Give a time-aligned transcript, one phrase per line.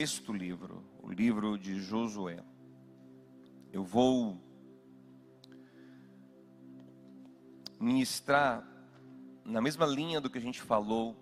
[0.00, 2.42] sexto livro, o livro de Josué.
[3.70, 4.40] Eu vou
[7.78, 8.66] ministrar
[9.44, 11.14] na mesma linha do que a gente falou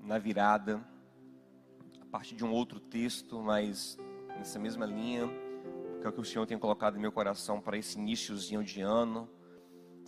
[0.00, 0.80] na virada,
[2.00, 3.98] a partir de um outro texto, mas
[4.38, 5.26] nessa mesma linha,
[6.00, 8.80] que é o que o Senhor tem colocado em meu coração para esse iníciozinho de
[8.80, 9.28] ano.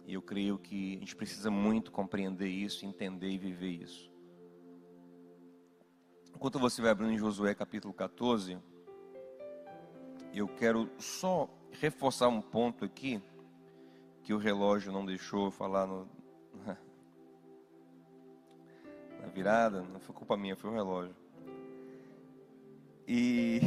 [0.07, 4.16] E eu creio que a gente precisa muito compreender isso, entender e viver isso.
[6.37, 8.59] Enquanto você vai abrindo em Josué capítulo 14,
[10.35, 11.49] eu quero só
[11.81, 13.23] reforçar um ponto aqui
[14.23, 16.07] que o relógio não deixou falar no,
[19.19, 21.17] na virada, não foi culpa minha, foi o relógio.
[23.09, 23.63] E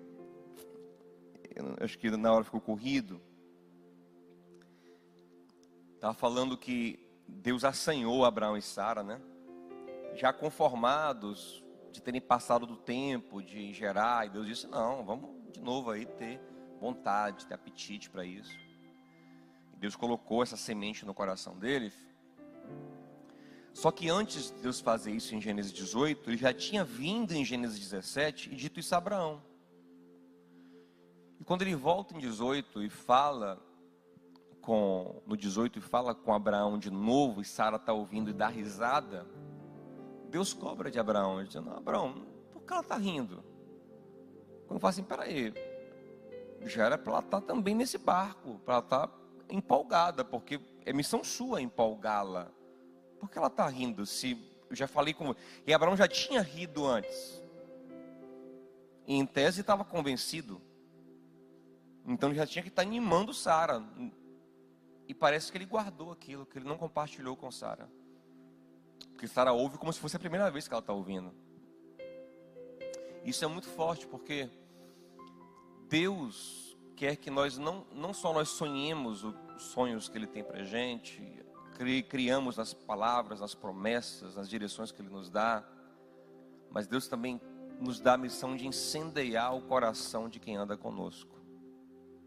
[1.82, 3.18] acho que na hora ficou corrido.
[5.94, 9.18] Estava falando que Deus assanhou Abraão e Sara, né?
[10.14, 15.60] Já conformados de terem passado do tempo de gerar, e Deus disse: não, vamos de
[15.60, 16.40] novo aí ter
[16.80, 18.56] vontade, ter apetite para isso.
[19.74, 21.94] E Deus colocou essa semente no coração deles.
[23.72, 27.44] Só que antes de Deus fazer isso em Gênesis 18, ele já tinha vindo em
[27.44, 29.42] Gênesis 17 e dito isso a Abraão.
[31.38, 33.62] E quando ele volta em 18 e fala
[34.60, 38.48] com no 18 e fala com Abraão de novo, e Sara está ouvindo e dá
[38.48, 39.26] risada,
[40.28, 43.42] Deus cobra de Abraão, dizendo, Abraão, por que ela está rindo?
[44.66, 45.54] Quando fala assim, peraí,
[46.62, 49.18] já era para ela estar tá também nesse barco, para ela estar tá
[49.48, 52.50] empolgada, porque é missão sua empolgá-la.
[53.18, 54.04] Por que ela está rindo?
[54.04, 54.36] Se
[54.68, 55.34] eu já falei com.
[55.66, 57.42] E Abraão já tinha rido antes.
[59.06, 60.60] E em tese estava convencido.
[62.06, 63.82] Então já tinha que estar tá animando Sara.
[65.06, 67.90] E parece que ele guardou aquilo, que ele não compartilhou com Sara.
[69.10, 71.32] Porque Sara ouve como se fosse a primeira vez que ela está ouvindo.
[73.24, 74.48] Isso é muito forte, porque
[75.88, 80.64] Deus quer que nós não, não só nós sonhemos os sonhos que Ele tem para
[80.64, 81.22] gente,
[82.08, 85.64] criamos nas palavras, nas promessas, nas direções que Ele nos dá,
[86.70, 87.40] mas Deus também
[87.80, 91.38] nos dá a missão de incendiar o coração de quem anda conosco,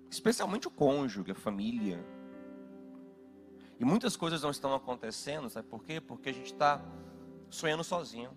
[0.10, 2.04] especialmente o cônjuge, a família.
[3.82, 6.00] E muitas coisas não estão acontecendo, sabe por quê?
[6.00, 6.80] Porque a gente está
[7.50, 8.32] sonhando sozinho.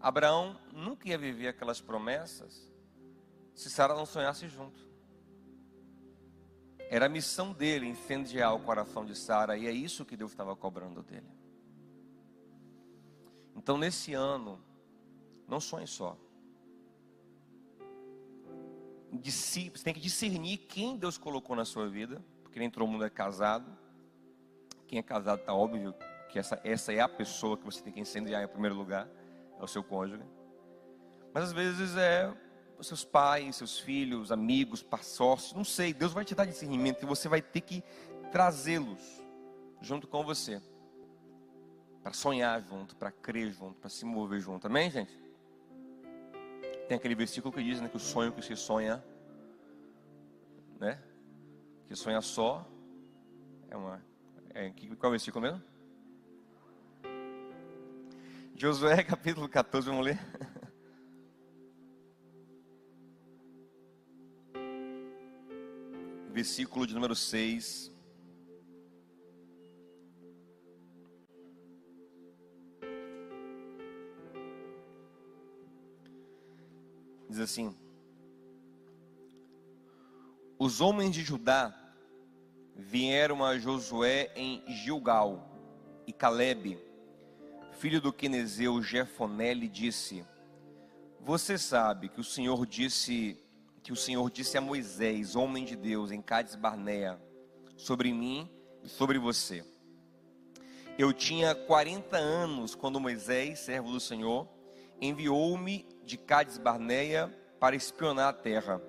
[0.00, 2.72] Abraão nunca ia viver aquelas promessas
[3.54, 4.88] se Sara não sonhasse junto.
[6.88, 10.56] Era a missão dele incendiar o coração de Sara, e é isso que Deus estava
[10.56, 11.28] cobrando dele.
[13.54, 14.58] Então, nesse ano,
[15.46, 16.16] não sonhe só.
[19.12, 23.10] Você tem que discernir quem Deus colocou na sua vida porque nem todo mundo é
[23.10, 23.66] casado.
[24.86, 25.92] Quem é casado está óbvio
[26.28, 29.08] que essa, essa é a pessoa que você tem que incendiar em primeiro lugar,
[29.58, 30.22] é o seu cônjuge.
[31.32, 32.32] Mas às vezes é
[32.78, 35.92] os seus pais, seus filhos, amigos, sócios, não sei.
[35.92, 37.82] Deus vai te dar discernimento e você vai ter que
[38.30, 39.20] trazê-los
[39.80, 40.62] junto com você.
[42.04, 44.68] Para sonhar junto, para crer junto, para se mover junto.
[44.68, 45.12] Amém, gente?
[46.86, 49.04] Tem aquele versículo que diz né, que o sonho que se sonha,
[50.78, 51.02] né?
[51.86, 52.66] Que sonha só
[53.68, 54.02] é uma.
[54.50, 55.62] É, qual é o versículo mesmo?
[58.56, 60.18] Josué capítulo 14, vamos ler.
[66.32, 67.92] Versículo de número 6.
[77.28, 77.76] Diz assim:
[80.58, 81.74] Os homens de Judá
[82.76, 85.50] vieram a Josué em Gilgal,
[86.06, 86.78] e Caleb,
[87.72, 90.24] filho do quenezeu Jefoné, lhe disse:
[91.20, 93.36] Você sabe que o Senhor disse
[93.82, 97.20] que o Senhor disse a Moisés, homem de Deus, em Cades Barnea,
[97.76, 98.48] sobre mim
[98.82, 99.66] e sobre você.
[100.96, 104.48] Eu tinha 40 anos quando Moisés, servo do Senhor,
[105.00, 107.26] enviou-me de Cades Barneia
[107.58, 108.80] para espionar a terra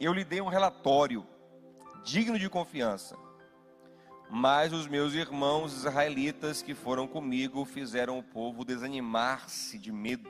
[0.00, 1.26] eu lhe dei um relatório
[2.04, 3.16] digno de confiança.
[4.30, 10.28] Mas os meus irmãos israelitas que foram comigo fizeram o povo desanimar-se de medo.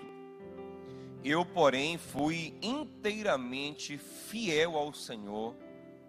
[1.25, 5.55] Eu, porém, fui inteiramente fiel ao Senhor,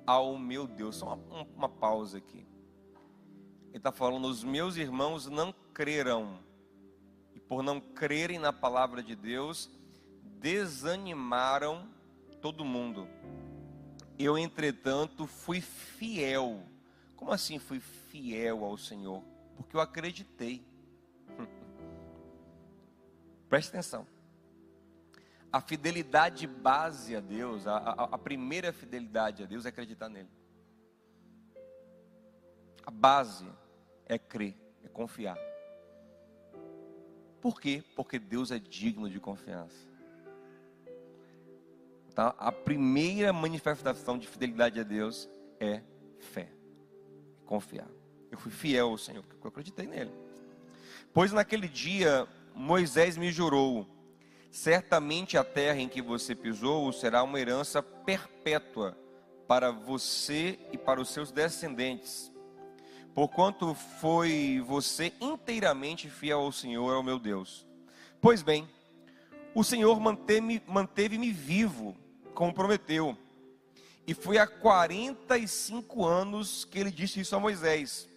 [0.06, 0.98] ao meu Deus.
[0.98, 2.46] Só uma, uma pausa aqui.
[3.70, 6.40] Ele está falando: os meus irmãos não creram,
[7.34, 9.70] e por não crerem na palavra de Deus,
[10.40, 11.88] desanimaram
[12.40, 13.08] todo mundo.
[14.20, 16.62] Eu, entretanto, fui fiel.
[17.16, 19.24] Como assim fui fiel ao Senhor?
[19.56, 20.62] Porque eu acreditei.
[23.48, 24.06] Preste atenção.
[25.52, 30.30] A fidelidade base a Deus, a, a, a primeira fidelidade a Deus é acreditar nele.
[32.86, 33.50] A base
[34.06, 35.38] é crer, é confiar.
[37.40, 37.84] Por quê?
[37.96, 39.89] Porque Deus é digno de confiança.
[42.20, 42.36] Tá?
[42.38, 45.82] A primeira manifestação de fidelidade a Deus é
[46.20, 46.50] fé,
[47.46, 47.88] confiar.
[48.30, 50.12] Eu fui fiel ao Senhor, porque eu acreditei nele.
[51.14, 53.88] Pois naquele dia Moisés me jurou:
[54.52, 58.98] certamente a terra em que você pisou será uma herança perpétua
[59.48, 62.30] para você e para os seus descendentes
[63.16, 67.66] porquanto foi você inteiramente fiel ao Senhor, ao meu Deus.
[68.22, 68.68] Pois bem,
[69.56, 71.98] o Senhor manteve-me manteve vivo,
[72.40, 73.18] como prometeu.
[74.08, 78.08] E foi há 45 anos que ele disse isso a Moisés,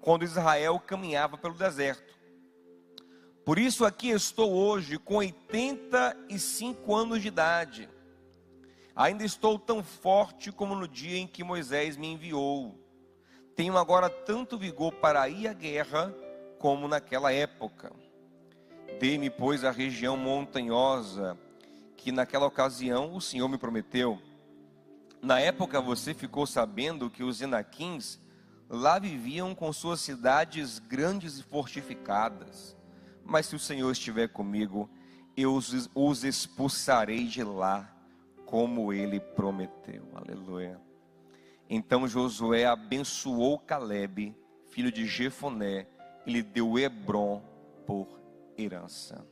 [0.00, 2.12] quando Israel caminhava pelo deserto.
[3.44, 7.88] Por isso aqui estou hoje com 85 anos de idade.
[8.96, 12.76] Ainda estou tão forte como no dia em que Moisés me enviou
[13.54, 16.12] tenho agora tanto vigor para ir à guerra
[16.58, 17.90] como naquela época.
[19.00, 21.38] Dê-me, pois, a região montanhosa
[21.96, 24.20] que naquela ocasião o Senhor me prometeu.
[25.22, 28.20] Na época você ficou sabendo que os Enaquins
[28.68, 32.76] lá viviam com suas cidades grandes e fortificadas.
[33.24, 34.88] Mas se o Senhor estiver comigo,
[35.36, 37.92] eu os, expulsarei de lá,
[38.44, 40.08] como ele prometeu.
[40.14, 40.80] Aleluia.
[41.68, 44.34] Então Josué abençoou Caleb,
[44.70, 45.86] filho de Jefoné,
[46.24, 47.42] e lhe deu Hebron
[47.84, 48.06] por
[48.56, 49.26] herança.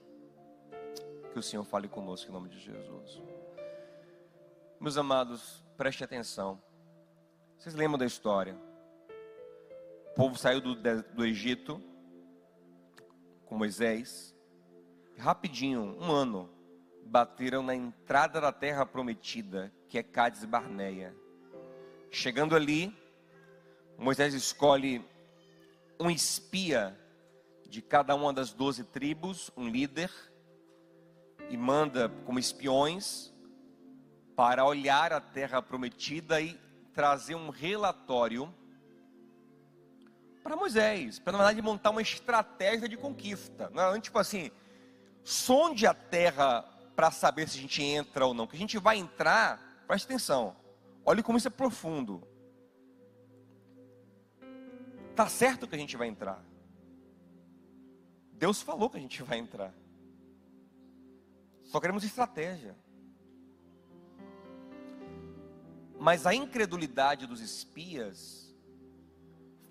[1.35, 3.21] Que o Senhor fale conosco em nome de Jesus.
[4.81, 6.63] Meus amados, preste atenção.
[7.59, 8.57] Vocês lembram da história?
[10.13, 11.83] O povo saiu do, do Egito
[13.47, 14.35] com Moisés.
[15.19, 16.49] Rapidinho, um ano,
[17.05, 21.15] bateram na entrada da terra prometida, que é Cádiz Barneia
[22.13, 22.97] Chegando ali,
[23.99, 25.05] Moisés escolhe
[25.99, 26.97] um espia
[27.69, 30.13] de cada uma das doze tribos, um líder,
[31.51, 33.33] e manda como espiões
[34.37, 36.59] para olhar a terra prometida e
[36.93, 38.53] trazer um relatório
[40.43, 43.71] para Moisés, para na verdade montar uma estratégia de conquista.
[43.73, 44.51] Não é tipo assim,
[45.23, 46.63] sonde a terra
[46.95, 48.47] para saber se a gente entra ou não.
[48.47, 50.55] Que a gente vai entrar, preste atenção.
[51.05, 52.27] Olhe como isso é profundo.
[55.15, 56.45] Tá certo que a gente vai entrar.
[58.33, 59.73] Deus falou que a gente vai entrar.
[61.75, 62.77] Só queremos estratégia.
[65.99, 68.55] Mas a incredulidade dos espias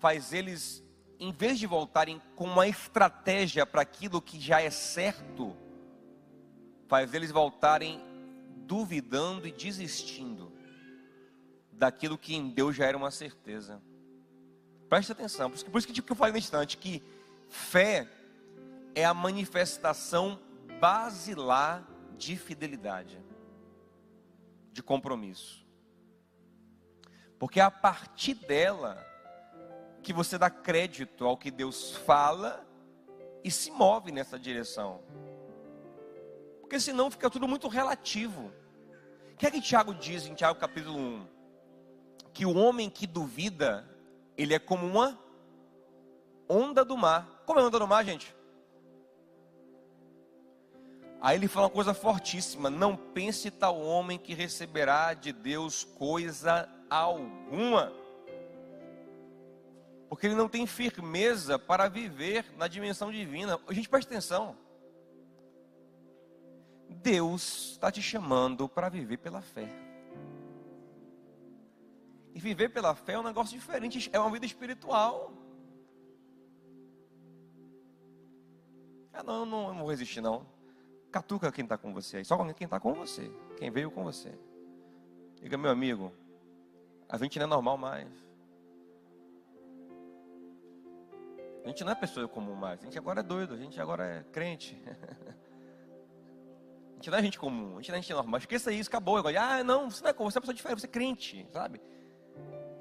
[0.00, 0.84] faz eles,
[1.18, 5.56] em vez de voltarem com uma estratégia para aquilo que já é certo,
[6.88, 7.98] faz eles voltarem
[8.66, 10.52] duvidando e desistindo
[11.72, 13.80] daquilo que em Deus já era uma certeza.
[14.90, 17.02] Preste atenção, por isso, que eu falei no instante que
[17.48, 18.06] fé
[18.94, 20.38] é a manifestação
[20.78, 23.22] basilar de fidelidade,
[24.72, 25.66] de compromisso.
[27.38, 29.04] Porque é a partir dela
[30.02, 32.66] que você dá crédito ao que Deus fala
[33.42, 35.02] e se move nessa direção.
[36.60, 38.52] Porque senão fica tudo muito relativo.
[39.32, 41.34] O que é que Tiago diz em Tiago capítulo 1?
[42.34, 43.88] que o homem que duvida,
[44.36, 45.16] ele é como uma
[46.48, 47.42] onda do mar.
[47.46, 48.34] Como é onda do mar, gente?
[51.24, 56.68] Aí ele fala uma coisa fortíssima: não pense tal homem que receberá de Deus coisa
[56.90, 57.90] alguma,
[60.06, 63.58] porque ele não tem firmeza para viver na dimensão divina.
[63.66, 64.54] A gente presta atenção.
[66.90, 69.66] Deus está te chamando para viver pela fé.
[72.34, 75.32] E viver pela fé é um negócio diferente, é uma vida espiritual.
[79.10, 80.52] Ah, não, não, não vou resistir, não.
[81.14, 84.36] Catuca quem está com você aí, só quem está com você, quem veio com você.
[85.40, 86.12] Diga, meu amigo,
[87.08, 88.08] a gente não é normal mais.
[91.64, 94.04] A gente não é pessoa comum mais, a gente agora é doido, a gente agora
[94.04, 94.76] é crente.
[96.90, 98.38] A gente não é gente comum, a gente não é gente normal.
[98.38, 99.18] Esqueça isso, acabou.
[99.18, 101.78] Agora, ah, não, você não é comum, você é pessoa diferente, você é crente, sabe?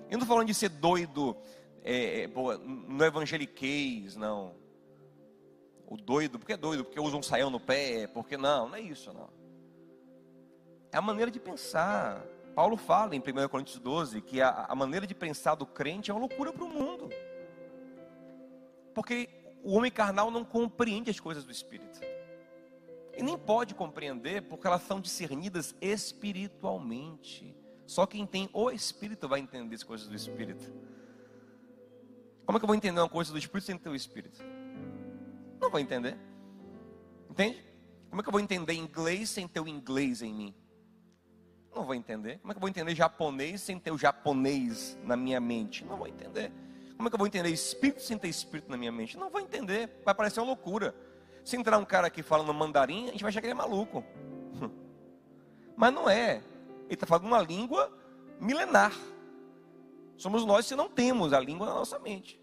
[0.09, 1.35] Eu não estou falando de ser doido
[1.83, 4.55] é, é no evangeliquez, não.
[5.87, 8.81] O doido, porque é doido, porque usa um saião no pé, porque não, não é
[8.81, 9.29] isso, não.
[10.91, 12.23] É a maneira de pensar.
[12.55, 16.13] Paulo fala em 1 Coríntios 12 que a, a maneira de pensar do crente é
[16.13, 17.09] uma loucura para o mundo.
[18.93, 19.27] Porque
[19.63, 21.99] o homem carnal não compreende as coisas do Espírito.
[23.15, 27.55] e nem pode compreender porque elas são discernidas espiritualmente.
[27.85, 30.71] Só quem tem o Espírito vai entender as coisas do Espírito.
[32.45, 34.43] Como é que eu vou entender uma coisa do Espírito sem ter o Espírito?
[35.63, 36.17] Não vou entender.
[37.29, 37.63] Entende?
[38.10, 40.55] Como é que eu vou entender inglês sem ter o inglês em mim?
[41.74, 42.38] Não vou entender.
[42.39, 45.86] Como é que eu vou entender japonês sem ter o japonês na minha mente?
[45.86, 46.51] Não vou entender.
[46.98, 49.17] Como é que eu vou entender espírito sem ter espírito na minha mente?
[49.17, 50.01] Não vou entender.
[50.03, 50.93] Vai parecer uma loucura.
[51.46, 54.03] Se entrar um cara aqui falando mandarim, a gente vai achar que ele é maluco.
[55.77, 56.43] Mas não é.
[56.86, 57.89] Ele está falando uma língua
[58.38, 58.93] milenar.
[60.17, 62.39] Somos nós se não temos a língua na nossa mente.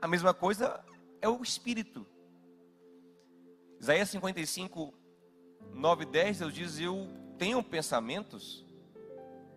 [0.00, 0.82] A mesma coisa
[1.20, 2.06] é o espírito.
[3.78, 4.94] Isaías 55,
[5.72, 7.08] 9 e 10, Deus diz: Eu
[7.38, 8.66] tenho pensamentos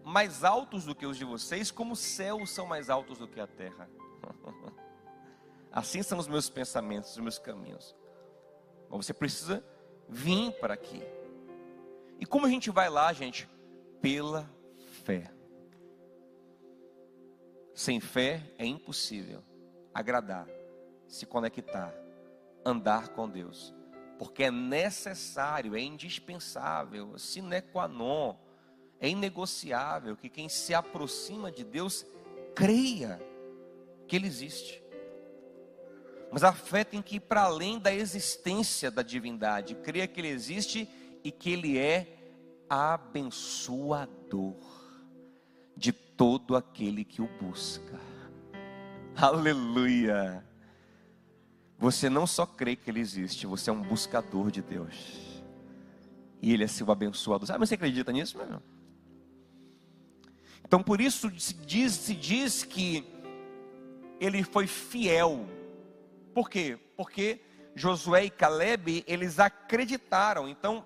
[0.03, 3.39] mais altos do que os de vocês, como os céus são mais altos do que
[3.39, 3.89] a terra.
[5.71, 7.95] assim são os meus pensamentos, os meus caminhos.
[8.89, 9.65] Mas você precisa
[10.07, 11.01] vir para aqui.
[12.19, 13.49] E como a gente vai lá, gente?
[14.01, 14.49] Pela
[15.03, 15.31] fé.
[17.73, 19.43] Sem fé é impossível
[19.93, 20.47] agradar,
[21.13, 21.93] se conectar,
[22.65, 23.73] andar com Deus.
[24.17, 28.35] Porque é necessário, é indispensável, sine qua non,
[28.99, 32.03] é inegociável que quem se aproxima de Deus
[32.55, 33.21] creia
[34.07, 34.81] que Ele existe.
[36.31, 40.29] Mas a fé tem que ir para além da existência da divindade, creia que Ele
[40.29, 40.89] existe
[41.23, 42.07] e que Ele é
[42.67, 44.55] abençoador
[45.77, 47.99] de todo aquele que o busca.
[49.15, 50.52] Aleluia!
[51.77, 55.43] Você não só crê que Ele existe, você é um buscador de Deus.
[56.41, 57.47] E Ele é seu abençoador.
[57.47, 58.63] Sabe, você acredita nisso, meu irmão?
[60.65, 63.05] Então, por isso se diz, se diz que
[64.19, 65.45] ele foi fiel.
[66.33, 66.79] Por quê?
[66.95, 67.41] Porque
[67.75, 70.47] Josué e Caleb, eles acreditaram.
[70.47, 70.85] Então,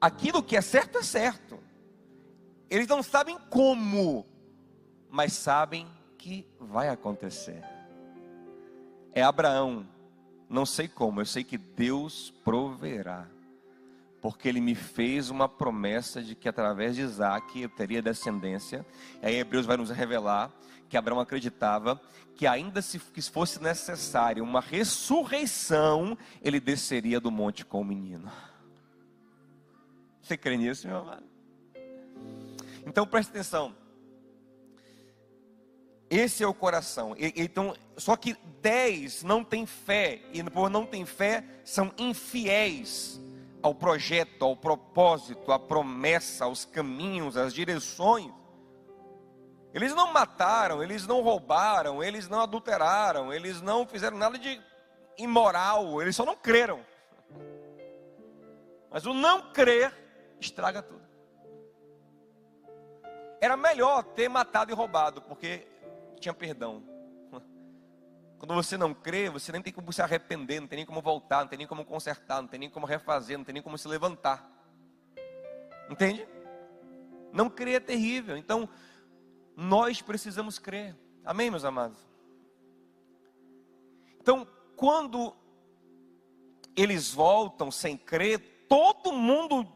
[0.00, 1.58] aquilo que é certo é certo.
[2.70, 4.26] Eles não sabem como,
[5.10, 7.64] mas sabem que vai acontecer.
[9.12, 9.86] É Abraão,
[10.48, 13.26] não sei como, eu sei que Deus proverá.
[14.20, 18.84] Porque ele me fez uma promessa de que através de Isaac eu teria descendência.
[19.22, 20.50] E aí Hebreus vai nos revelar
[20.88, 22.00] que Abraão acreditava
[22.34, 28.30] que ainda se fosse necessário uma ressurreição, ele desceria do monte com o menino.
[30.22, 31.24] Você crê nisso, meu amado?
[32.86, 33.74] Então preste atenção.
[36.18, 37.14] Esse é o coração.
[37.16, 43.20] Então, só que dez não tem fé e por não tem fé são infiéis
[43.62, 48.32] ao projeto, ao propósito, à promessa, aos caminhos, às direções.
[49.72, 54.60] Eles não mataram, eles não roubaram, eles não adulteraram, eles não fizeram nada de
[55.16, 56.84] imoral, eles só não creram.
[58.90, 59.94] Mas o não crer
[60.40, 61.06] estraga tudo.
[63.40, 65.77] Era melhor ter matado e roubado, porque
[66.20, 66.82] tinha perdão.
[68.38, 71.40] Quando você não crê, você nem tem como se arrepender, não tem nem como voltar,
[71.40, 73.88] não tem nem como consertar, não tem nem como refazer, não tem nem como se
[73.88, 74.50] levantar.
[75.90, 76.26] Entende?
[77.32, 78.36] Não crer é terrível.
[78.36, 78.68] Então,
[79.56, 80.96] nós precisamos crer.
[81.24, 81.98] Amém, meus amados?
[84.20, 84.46] Então,
[84.76, 85.34] quando
[86.76, 89.66] eles voltam sem crer, todo mundo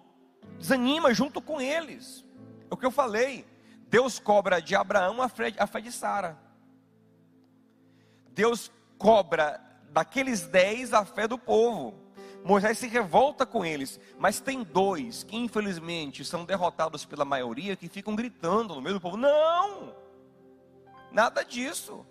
[0.58, 2.24] desanima junto com eles.
[2.70, 3.44] É o que eu falei.
[3.92, 5.50] Deus cobra de Abraão a fé,
[5.82, 6.38] de Sara.
[8.30, 11.92] Deus cobra daqueles dez a fé do povo.
[12.42, 17.86] Moisés se revolta com eles, mas tem dois que infelizmente são derrotados pela maioria que
[17.86, 19.94] ficam gritando no meio do povo: não,
[21.10, 22.06] nada disso.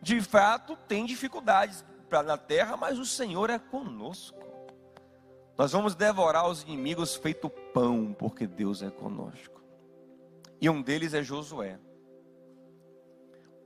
[0.00, 1.84] De fato, tem dificuldades
[2.24, 4.42] na terra, mas o Senhor é conosco.
[5.58, 9.57] Nós vamos devorar os inimigos feito pão, porque Deus é conosco.
[10.60, 11.78] E um deles é Josué.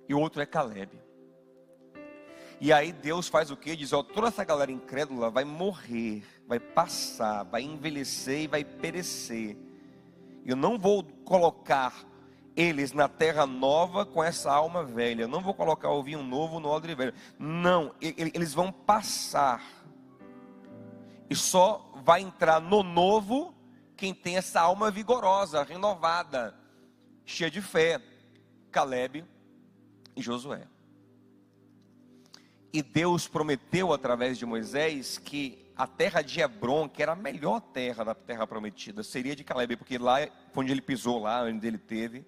[0.09, 1.01] E o outro é Caleb.
[2.61, 3.75] E aí Deus faz o que?
[3.75, 9.57] Diz: ó, toda essa galera incrédula vai morrer, vai passar, vai envelhecer e vai perecer.
[10.45, 12.05] Eu não vou colocar
[12.55, 15.23] eles na terra nova com essa alma velha.
[15.23, 17.15] Eu não vou colocar o vinho novo no odre velho.
[17.39, 19.63] Não, eles vão passar.
[21.31, 23.55] E só vai entrar no novo
[23.97, 26.62] quem tem essa alma vigorosa, renovada
[27.25, 28.00] cheia de fé,
[28.71, 29.25] Caleb
[30.17, 30.67] e Josué.
[32.73, 37.61] E Deus prometeu através de Moisés que a terra de Hebron, que era a melhor
[37.61, 40.19] terra da terra prometida, seria de Caleb, porque lá
[40.52, 42.25] foi onde ele pisou, lá onde ele teve,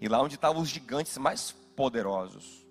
[0.00, 2.66] e lá onde estavam os gigantes mais poderosos.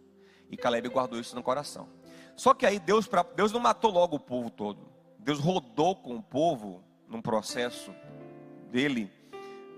[0.49, 1.89] E Caleb guardou isso no coração.
[2.35, 4.87] Só que aí Deus, Deus não matou logo o povo todo.
[5.19, 7.93] Deus rodou com o povo num processo
[8.69, 9.11] dele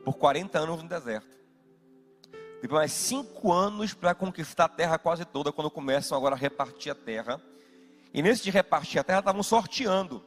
[0.04, 1.37] por 40 anos no deserto.
[2.62, 6.92] Depois mais cinco anos para conquistar a terra quase toda, quando começam agora a repartir
[6.92, 7.42] a terra.
[8.14, 10.24] E nesse de repartir a terra, estavam sorteando.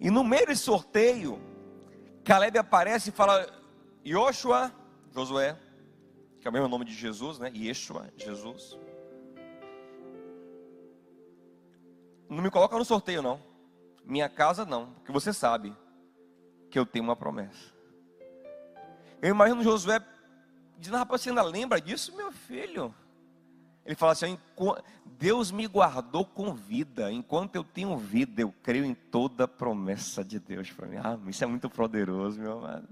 [0.00, 1.40] E no meio desse sorteio,
[2.24, 3.46] Caleb aparece e fala:
[4.04, 4.72] Joshua,
[5.14, 5.56] Josué,
[6.40, 7.52] que é o mesmo nome de Jesus, né?
[7.54, 8.78] Yeshua, Jesus.
[12.28, 13.40] Não me coloca no sorteio, não.
[14.04, 14.94] Minha casa, não.
[14.94, 15.76] Porque você sabe
[16.70, 17.72] que eu tenho uma promessa.
[19.20, 20.00] Eu imagino Josué
[20.82, 22.94] dizendo, rapaz, você ainda lembra disso, meu filho?
[23.84, 24.38] Ele fala assim:
[25.18, 27.10] Deus me guardou com vida.
[27.10, 30.96] Enquanto eu tenho vida, eu creio em toda a promessa de Deus para mim.
[30.96, 32.88] Ah, isso é muito poderoso, meu amado.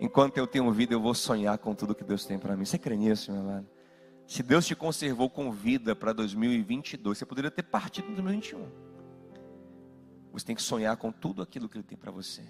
[0.00, 2.64] Enquanto eu tenho vida, eu vou sonhar com tudo que Deus tem para mim.
[2.64, 3.66] Você crê nisso, meu amado?
[4.26, 8.68] Se Deus te conservou com vida para 2022, você poderia ter partido em 2021.
[10.32, 12.44] Você tem que sonhar com tudo aquilo que Ele tem para você.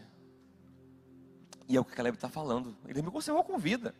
[1.68, 2.76] E é o que Caleb está falando.
[2.86, 3.94] Ele me conservou com vida.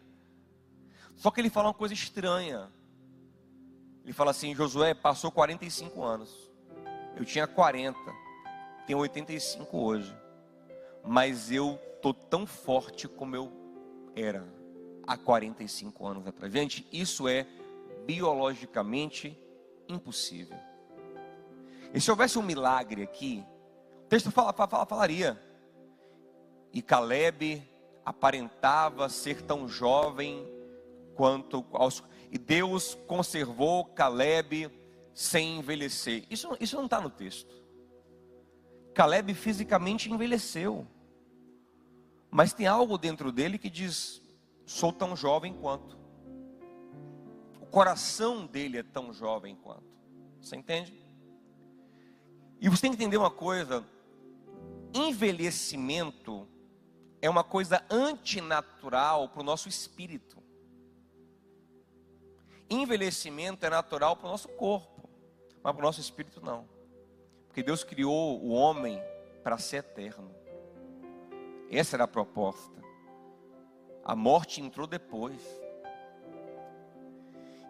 [1.19, 2.73] Só que ele fala uma coisa estranha.
[4.05, 6.51] Ele fala assim: Josué passou 45 anos.
[7.17, 7.99] Eu tinha 40.
[8.87, 10.17] Tenho 85 hoje.
[11.05, 13.53] Mas eu tô tão forte como eu
[14.15, 14.47] era
[15.07, 16.53] há 45 anos atrás.
[16.53, 17.47] Gente, isso é
[18.07, 19.37] biologicamente
[19.89, 20.57] impossível.
[21.93, 23.45] E se houvesse um milagre aqui,
[24.05, 25.43] o texto fala, fala, falaria.
[26.73, 27.69] E Caleb
[28.05, 30.58] aparentava ser tão jovem
[31.19, 34.71] quanto aos e Deus conservou Caleb
[35.13, 36.25] sem envelhecer.
[36.31, 37.53] Isso, isso não está no texto.
[38.95, 40.87] Caleb fisicamente envelheceu.
[42.31, 44.23] Mas tem algo dentro dele que diz:
[44.65, 45.99] sou tão jovem quanto.
[47.61, 49.99] O coração dele é tão jovem quanto.
[50.41, 50.95] Você entende?
[52.61, 53.85] E você tem que entender uma coisa:
[54.95, 56.47] envelhecimento
[57.21, 60.48] é uma coisa antinatural para o nosso espírito.
[62.71, 65.09] Envelhecimento é natural para o nosso corpo,
[65.63, 66.69] mas para o nosso espírito não.
[67.47, 69.03] Porque Deus criou o homem
[69.43, 70.31] para ser eterno.
[71.71, 72.79] Essa era a proposta.
[74.05, 75.41] A morte entrou depois.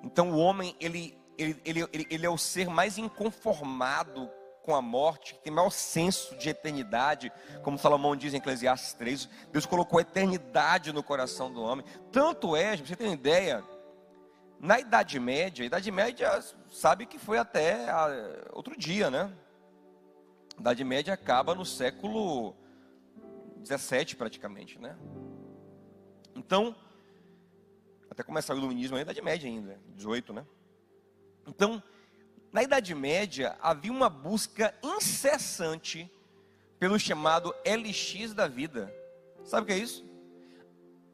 [0.03, 4.31] Então o homem, ele, ele, ele, ele, é o ser mais inconformado
[4.63, 7.33] com a morte, que tem maior senso de eternidade,
[7.63, 9.29] como Salomão diz em Eclesiastes 3.
[9.51, 11.85] Deus colocou a eternidade no coração do homem.
[12.13, 13.65] Tanto é, você tem uma ideia,
[14.61, 16.41] na Idade Média, a Idade Média
[16.71, 17.87] sabe que foi até
[18.53, 19.33] outro dia, né?
[20.57, 22.57] A Idade Média acaba no século
[23.59, 24.99] 17 praticamente, né?
[26.35, 26.75] Então,
[28.11, 30.47] até começar o iluminismo na Idade Média ainda, 18, né?
[31.47, 31.83] Então,
[32.53, 36.11] na Idade Média havia uma busca incessante
[36.79, 38.93] pelo chamado LX da vida.
[39.45, 40.05] Sabe o que é isso?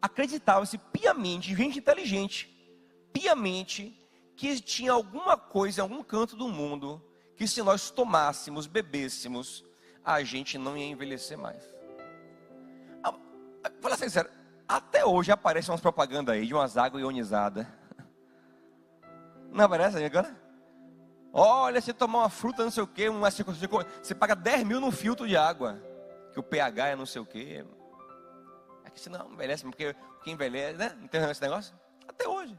[0.00, 2.53] Acreditava-se piamente, gente inteligente,
[3.14, 3.96] piamente
[4.36, 7.00] que tinha alguma coisa em algum canto do mundo
[7.36, 9.64] que se nós tomássemos, bebêssemos,
[10.04, 11.62] a gente não ia envelhecer mais.
[13.02, 13.14] Ah,
[13.80, 14.28] fala sincero,
[14.68, 17.66] até hoje aparecem umas propagandas aí de umas águas ionizadas.
[19.50, 20.36] Não aparece agora?
[21.32, 24.90] Olha, você tomar uma fruta, não sei o que, uma, você paga 10 mil num
[24.90, 25.80] filtro de água,
[26.32, 27.64] que o pH é não sei o que.
[28.84, 30.96] É que senão envelhece, porque quem envelhece, né?
[31.00, 31.74] Não tem esse negócio?
[32.06, 32.58] Até hoje.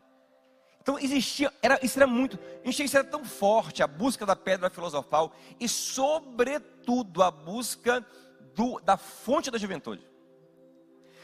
[0.86, 5.34] Então existia, era, isso era muito, isso era tão forte, a busca da pedra filosofal
[5.60, 8.06] e sobretudo a busca
[8.54, 10.08] do, da fonte da juventude.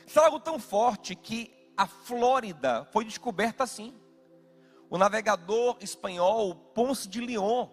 [0.08, 3.94] Isso era algo tão forte que a Flórida foi descoberta assim.
[4.90, 7.70] O navegador espanhol Ponce de León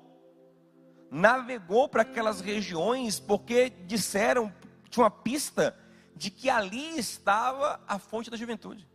[1.10, 4.52] navegou para aquelas regiões porque disseram,
[4.90, 5.74] tinha uma pista
[6.14, 8.86] de que ali estava a fonte da juventude.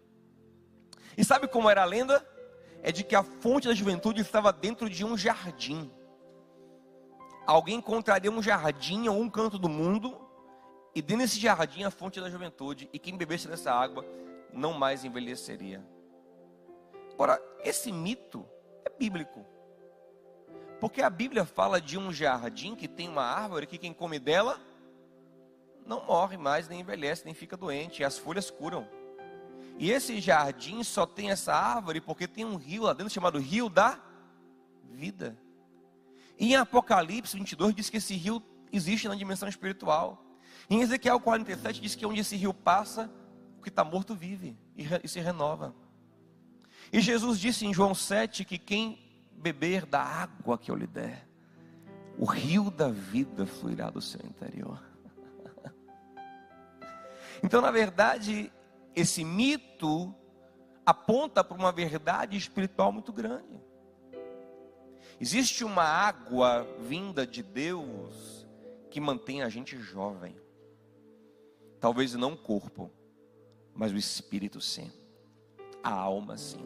[1.18, 2.32] E sabe como era a lenda?
[2.84, 5.90] É de que a fonte da juventude estava dentro de um jardim.
[7.48, 10.20] Alguém encontraria um jardim ou um canto do mundo,
[10.94, 14.06] e dentro desse jardim a fonte da juventude, e quem bebesse dessa água
[14.52, 15.84] não mais envelheceria.
[17.14, 18.46] Agora, esse mito
[18.86, 19.46] é bíblico.
[20.82, 24.60] Porque a Bíblia fala de um jardim que tem uma árvore que quem come dela
[25.86, 28.88] não morre mais, nem envelhece, nem fica doente, e as folhas curam.
[29.78, 33.70] E esse jardim só tem essa árvore porque tem um rio lá dentro chamado Rio
[33.70, 34.00] da
[34.92, 35.38] Vida.
[36.38, 40.24] E em Apocalipse 22 diz que esse rio existe na dimensão espiritual.
[40.70, 43.12] Em Ezequiel 47 diz que onde esse rio passa,
[43.58, 45.76] o que está morto vive e, e se renova.
[46.92, 49.00] E Jesus disse em João 7 que quem
[49.32, 51.28] beber da água que eu lhe der,
[52.18, 54.82] o rio da vida fluirá do seu interior.
[57.46, 58.53] Então, na verdade,
[58.96, 60.14] esse mito
[60.86, 63.62] aponta para uma verdade espiritual muito grande.
[65.20, 68.48] Existe uma água vinda de Deus
[68.90, 70.36] que mantém a gente jovem.
[71.80, 72.92] Talvez não o corpo,
[73.74, 74.92] mas o espírito sim.
[75.84, 76.66] A alma sim.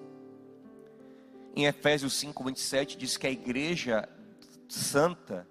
[1.55, 4.07] Em Efésios 5, 27 diz que a igreja
[4.67, 5.47] santa,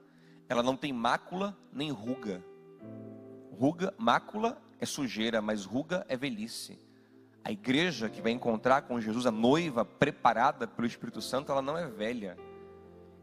[0.49, 2.45] ela não tem mácula nem ruga.
[3.51, 6.79] Ruga, mácula é sujeira, mas ruga é velhice.
[7.45, 11.79] A igreja que vai encontrar com Jesus, a noiva preparada pelo Espírito Santo, ela não
[11.79, 12.37] é velha.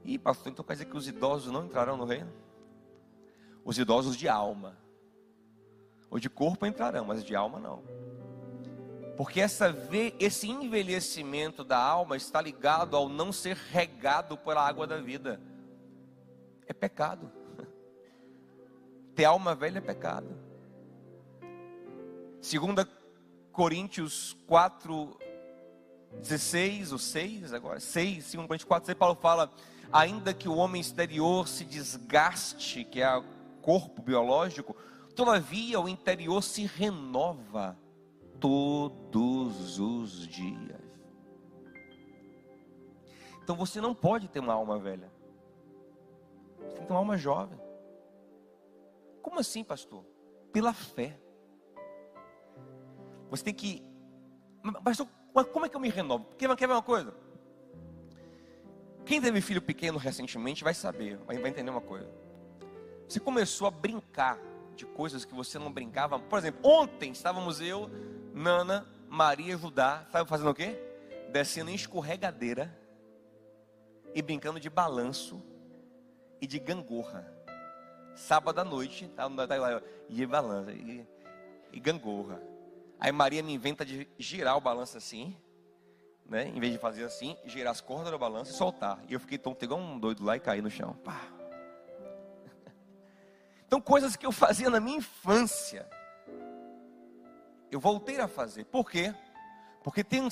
[0.03, 2.31] E pastor, então quer dizer que os idosos não entrarão no reino?
[3.65, 4.77] Os idosos de alma.
[6.09, 7.83] Ou de corpo entrarão, mas de alma não.
[9.17, 9.75] Porque essa,
[10.19, 15.39] esse envelhecimento da alma está ligado ao não ser regado pela água da vida.
[16.65, 17.31] É pecado.
[19.13, 20.52] Ter alma velha é pecado.
[22.43, 22.85] Segunda
[23.53, 25.17] Coríntios 4,
[26.19, 29.49] 16 ou 6 agora, 6, 2 Coríntios 4, 6, Paulo fala,
[29.93, 33.23] ainda que o homem exterior se desgaste, que é o
[33.61, 34.75] corpo biológico,
[35.15, 37.79] todavia o interior se renova
[38.41, 40.81] todos os dias.
[43.41, 45.09] Então você não pode ter uma alma velha.
[46.59, 47.57] Você tem que ter uma alma jovem.
[49.21, 50.03] Como assim, pastor?
[50.51, 51.22] Pela fé.
[53.33, 53.83] Você tem que.
[54.83, 55.07] Pastor,
[55.51, 56.23] como é que eu me renovo?
[56.37, 57.11] Quer, quer ver uma coisa?
[59.03, 62.07] Quem teve filho pequeno recentemente vai saber, vai, entender uma coisa.
[63.09, 64.37] Você começou a brincar
[64.75, 66.19] de coisas que você não brincava.
[66.19, 67.89] Por exemplo, ontem estávamos eu,
[68.35, 70.79] Nana, Maria e Judá, sabe fazendo o quê?
[71.31, 72.71] Descendo em escorregadeira
[74.13, 75.41] e brincando de balanço
[76.39, 77.27] e de gangorra.
[78.13, 79.55] Sábado à noite, tá, tá
[80.07, 81.03] e balanço e,
[81.71, 82.52] e gangorra.
[83.03, 85.35] Aí Maria me inventa de girar o balanço assim,
[86.25, 86.47] né?
[86.47, 89.03] Em vez de fazer assim, girar as cordas do balanço e soltar.
[89.09, 90.95] E eu fiquei tão igual um doido lá e caí no chão.
[91.03, 91.19] Pá.
[93.67, 95.89] Então, coisas que eu fazia na minha infância,
[97.69, 98.65] eu voltei a fazer.
[98.65, 99.13] Por quê?
[99.83, 100.29] Porque tem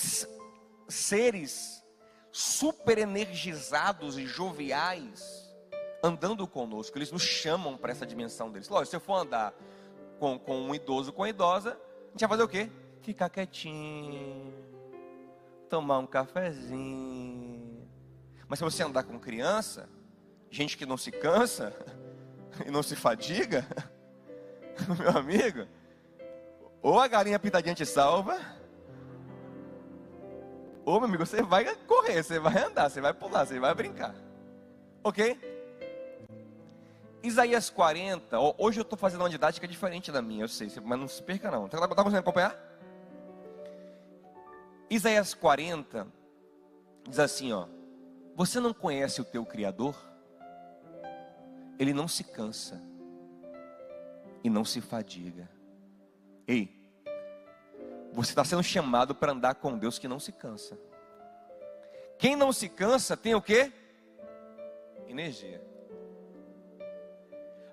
[0.88, 1.84] seres
[2.32, 5.52] super energizados e joviais
[6.02, 6.98] andando conosco.
[6.98, 8.70] Eles nos chamam para essa dimensão deles.
[8.70, 9.54] Lógico, se eu for andar
[10.20, 11.78] com, com um idoso, com uma idosa,
[12.12, 12.70] gente vai fazer o quê?
[13.02, 14.54] Ficar quietinho,
[15.70, 17.88] tomar um cafezinho.
[18.48, 19.90] Mas se você andar com criança,
[20.50, 21.74] gente que não se cansa
[22.66, 23.66] e não se fadiga,
[25.00, 25.68] meu amigo,
[26.82, 28.40] ou a galinha pintadinha te salva,
[30.84, 34.16] ou meu amigo, você vai correr, você vai andar, você vai pular, você vai brincar.
[35.04, 35.40] Ok?
[37.24, 41.08] Isaías 40, hoje eu estou fazendo uma didática diferente da minha, eu sei, mas não
[41.08, 41.66] se perca não.
[41.66, 42.60] Está tá conseguindo acompanhar?
[44.90, 46.08] Isaías 40
[47.08, 47.68] diz assim, ó:
[48.36, 49.96] Você não conhece o teu criador?
[51.78, 52.82] Ele não se cansa
[54.44, 55.48] e não se fadiga.
[56.48, 56.76] Ei,
[58.12, 60.78] você está sendo chamado para andar com Deus que não se cansa.
[62.18, 63.72] Quem não se cansa tem o que?
[65.08, 65.71] Energia.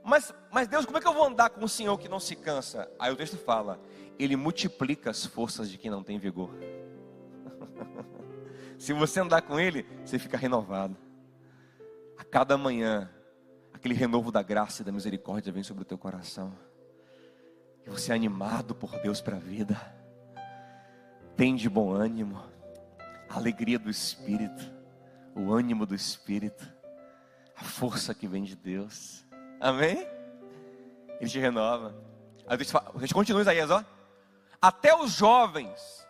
[0.09, 2.35] Mas, mas Deus, como é que eu vou andar com o Senhor que não se
[2.35, 2.91] cansa?
[2.99, 3.79] Aí o texto fala:
[4.19, 6.51] Ele multiplica as forças de quem não tem vigor.
[8.79, 10.97] se você andar com Ele, você fica renovado.
[12.17, 13.11] A cada manhã,
[13.71, 16.57] aquele renovo da graça e da misericórdia vem sobre o teu coração.
[17.87, 19.77] E você é animado por Deus para a vida.
[21.37, 22.43] Tem de bom ânimo,
[23.29, 24.73] a alegria do Espírito,
[25.37, 26.67] o ânimo do Espírito,
[27.55, 29.28] a força que vem de Deus.
[29.61, 30.07] Amém?
[31.21, 31.95] Ele te renova.
[32.47, 32.57] A
[33.01, 33.85] gente continua Isaías, ó.
[34.61, 36.07] Até os jovens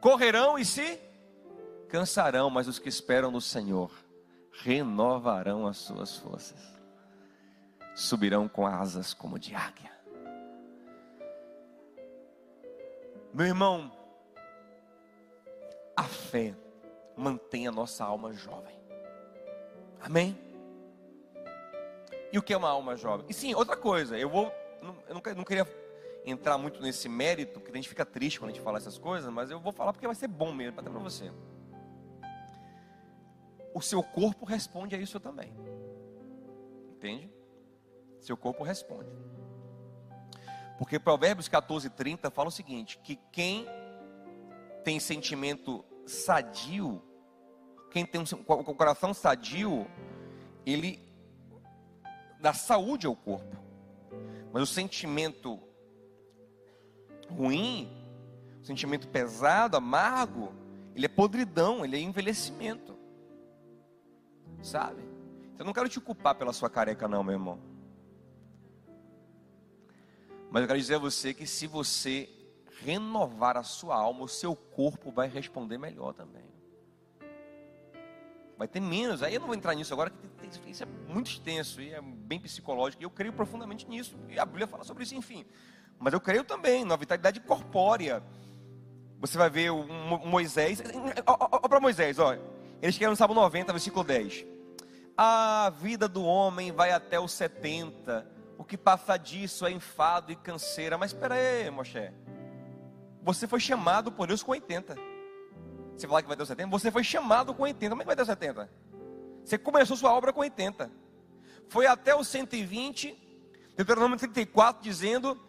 [0.00, 1.00] correrão e se
[1.88, 3.90] cansarão, mas os que esperam no Senhor
[4.62, 6.60] renovarão as suas forças.
[7.94, 9.90] Subirão com asas como de águia.
[13.34, 13.92] Meu irmão,
[15.96, 16.54] a fé
[17.16, 18.78] mantém a nossa alma jovem.
[20.00, 20.47] Amém?
[22.32, 23.26] E o que é uma alma jovem?
[23.28, 24.52] E sim, outra coisa, eu vou.
[25.08, 25.66] Eu não, não queria
[26.24, 29.32] entrar muito nesse mérito, porque a gente fica triste quando a gente fala essas coisas,
[29.32, 31.32] mas eu vou falar porque vai ser bom mesmo, até para você.
[33.74, 35.52] O seu corpo responde a isso também.
[36.90, 37.30] Entende?
[38.20, 39.10] Seu corpo responde.
[40.78, 43.66] Porque Provérbios 14, 30 fala o seguinte: que quem
[44.84, 47.02] tem sentimento sadio,
[47.90, 49.86] quem tem um, o coração sadio,
[50.64, 51.07] ele
[52.40, 53.56] dá saúde ao corpo.
[54.52, 55.60] Mas o sentimento
[57.30, 57.90] ruim,
[58.62, 60.52] o sentimento pesado, amargo,
[60.94, 62.96] ele é podridão, ele é envelhecimento.
[64.62, 65.02] Sabe?
[65.54, 67.58] Então eu não quero te culpar pela sua careca, não, meu irmão.
[70.50, 72.28] Mas eu quero dizer a você que se você
[72.82, 76.48] renovar a sua alma, o seu corpo vai responder melhor também.
[78.56, 79.22] Vai ter menos.
[79.22, 82.40] Aí eu não vou entrar nisso agora, que isso é muito extenso e é bem
[82.40, 83.02] psicológico.
[83.02, 84.16] E eu creio profundamente nisso.
[84.28, 85.44] E a Bíblia fala sobre isso, enfim.
[85.98, 88.22] Mas eu creio também na vitalidade corpórea.
[89.20, 89.84] Você vai ver o
[90.24, 90.82] Moisés.
[91.26, 92.40] Olha para Moisés, olha.
[92.80, 94.46] Eles querem no Salmo 90, versículo 10.
[95.16, 100.36] A vida do homem vai até os 70 o que passa disso é enfado e
[100.36, 100.98] canseira.
[100.98, 102.10] Mas espera aí, Moshe.
[103.22, 104.96] Você foi chamado por Deus com 80.
[105.96, 106.68] Você fala que vai ter 70?
[106.68, 107.90] Você foi chamado com 80.
[107.90, 108.68] Como é que vai ter 70?
[109.48, 110.90] Você começou sua obra com 80.
[111.68, 113.16] Foi até os 120,
[113.74, 115.40] Deuteronômio 34, dizendo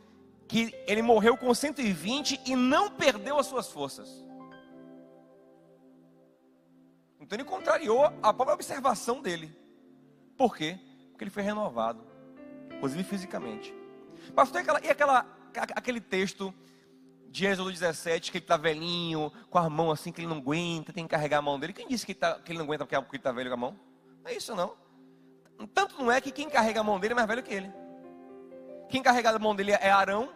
[0.48, 4.24] que ele morreu com 120 e não perdeu as suas forças.
[7.20, 9.54] Então ele contrariou a própria observação dele.
[10.38, 10.80] Por quê?
[11.12, 12.08] Porque ele foi renovado
[12.78, 13.76] inclusive fisicamente.
[14.34, 15.26] Pastor, e, aquela, e aquela,
[15.76, 16.54] aquele texto
[17.30, 20.94] de Êxodo 17, que ele está velhinho, com a mão assim, que ele não aguenta,
[20.94, 21.74] tem que carregar a mão dele.
[21.74, 23.89] Quem disse que, tá, que ele não aguenta porque ele está velho com a mão?
[24.24, 24.78] Não é isso não.
[25.74, 27.72] Tanto não é que quem carrega a mão dele é mais velho que ele.
[28.90, 30.34] Quem carrega a mão dele é Arão,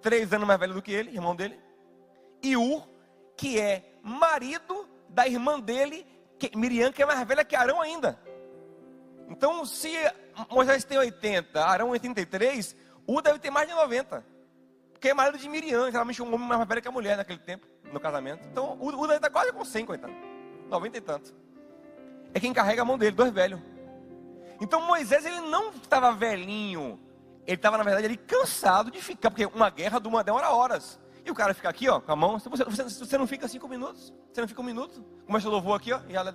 [0.00, 1.58] três anos mais velho do que ele, irmão dele.
[2.42, 2.86] E Ur,
[3.36, 6.06] que é marido da irmã dele,
[6.38, 8.18] que, Miriam, que é mais velha que Arão ainda.
[9.28, 9.90] Então, se
[10.50, 14.24] Moisés tem 80, Arão 83, U deve ter mais de 90.
[14.92, 17.66] Porque é marido de Miriam, geralmente um homem mais velho que a mulher naquele tempo,
[17.92, 18.46] no casamento.
[18.48, 20.12] Então, U deve estar quase com 100, coitado.
[20.68, 21.43] 90 e tanto.
[22.34, 23.60] É quem carrega a mão dele, dois velhos.
[24.60, 27.00] Então, Moisés, ele não estava velhinho.
[27.46, 30.98] Ele estava, na verdade, ali cansado de ficar, porque uma guerra demora horas.
[31.24, 32.38] E o cara fica aqui, ó, com a mão.
[32.38, 34.12] Você, você, você não fica cinco minutos?
[34.32, 35.02] Você não fica um minuto?
[35.26, 36.34] Começa o louvor aqui, ó, e ela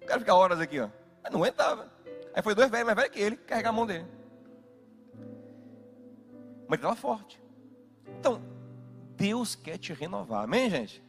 [0.00, 0.88] O cara fica horas aqui, ó.
[1.22, 1.92] Mas não aguentava.
[2.34, 4.06] Aí foi dois velhos mais velhos que ele, carregar a mão dele.
[6.68, 7.42] Mas ele estava forte.
[8.18, 8.42] Então,
[9.16, 11.03] Deus quer te renovar, amém, gente?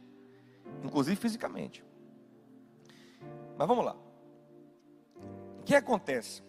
[0.86, 1.84] Inclusive fisicamente.
[3.58, 3.96] Mas vamos lá.
[5.60, 6.42] O que acontece?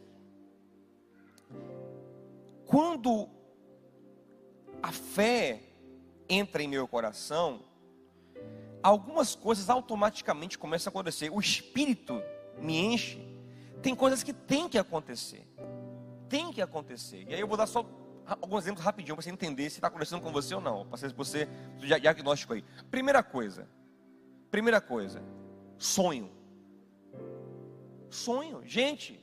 [2.66, 3.30] Quando
[4.82, 5.62] a fé
[6.30, 7.62] entra em meu coração,
[8.84, 11.32] algumas coisas automaticamente começam a acontecer.
[11.32, 12.22] O espírito
[12.60, 13.26] me enche,
[13.82, 15.48] tem coisas que tem que acontecer.
[16.30, 17.26] Tem que acontecer.
[17.28, 17.86] E aí eu vou dar só
[18.26, 20.86] alguns exemplos rapidinho para você entender se está acontecendo com você ou não.
[20.86, 21.48] Para você
[21.80, 22.64] diagnóstico aí.
[22.92, 23.68] Primeira coisa.
[24.50, 25.22] Primeira coisa.
[25.78, 26.32] Sonho.
[28.10, 28.62] Sonho.
[28.66, 29.22] Gente,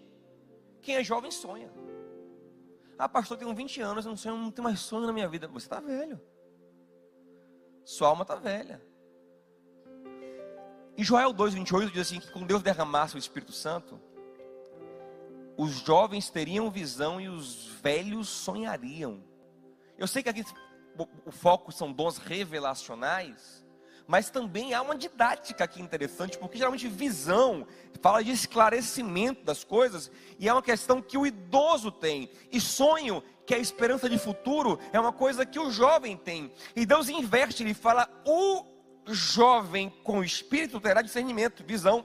[0.80, 1.72] quem é jovem sonha.
[2.98, 5.48] Ah, pastor, tenho 20 anos, eu não sonho, não tenho mais sonho na minha vida.
[5.48, 6.20] Você está velho.
[7.84, 8.80] Sua alma está velha.
[10.96, 14.00] E Joel 2,28 diz assim: que quando Deus derramasse o Espírito Santo,
[15.56, 19.22] os jovens teriam visão e os velhos sonhariam.
[19.98, 20.44] Eu sei que aqui
[21.24, 23.63] o foco são dons revelacionais,
[24.06, 27.66] mas também há uma didática aqui interessante, porque geralmente visão
[28.00, 33.22] fala de esclarecimento das coisas, e é uma questão que o idoso tem, e sonho,
[33.46, 36.52] que é a esperança de futuro, é uma coisa que o jovem tem.
[36.76, 38.64] E Deus inverte, ele fala o
[39.06, 42.04] jovem com espírito terá discernimento, visão.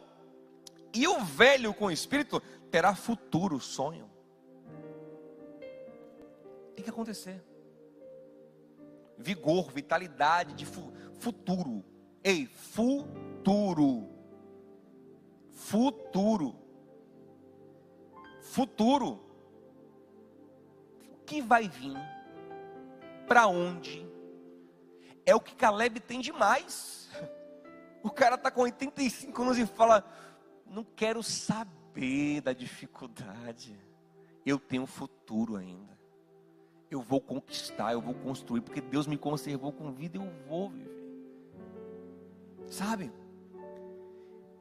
[0.94, 4.10] E o velho com espírito terá futuro, sonho.
[6.76, 7.44] Tem que acontecer.
[9.18, 11.84] Vigor, vitalidade de fu futuro.
[12.24, 14.10] Ei, futuro.
[15.52, 16.56] Futuro.
[18.42, 19.20] Futuro.
[21.12, 21.98] O que vai vir?
[23.28, 24.10] Para onde?
[25.30, 27.10] é o que Caleb tem demais.
[28.02, 30.06] O cara está com 85 anos e fala:
[30.66, 33.78] Não quero saber da dificuldade.
[34.46, 36.00] Eu tenho futuro ainda.
[36.90, 40.99] Eu vou conquistar, eu vou construir, porque Deus me conservou com vida, eu vou viver.
[42.70, 43.12] Sabe?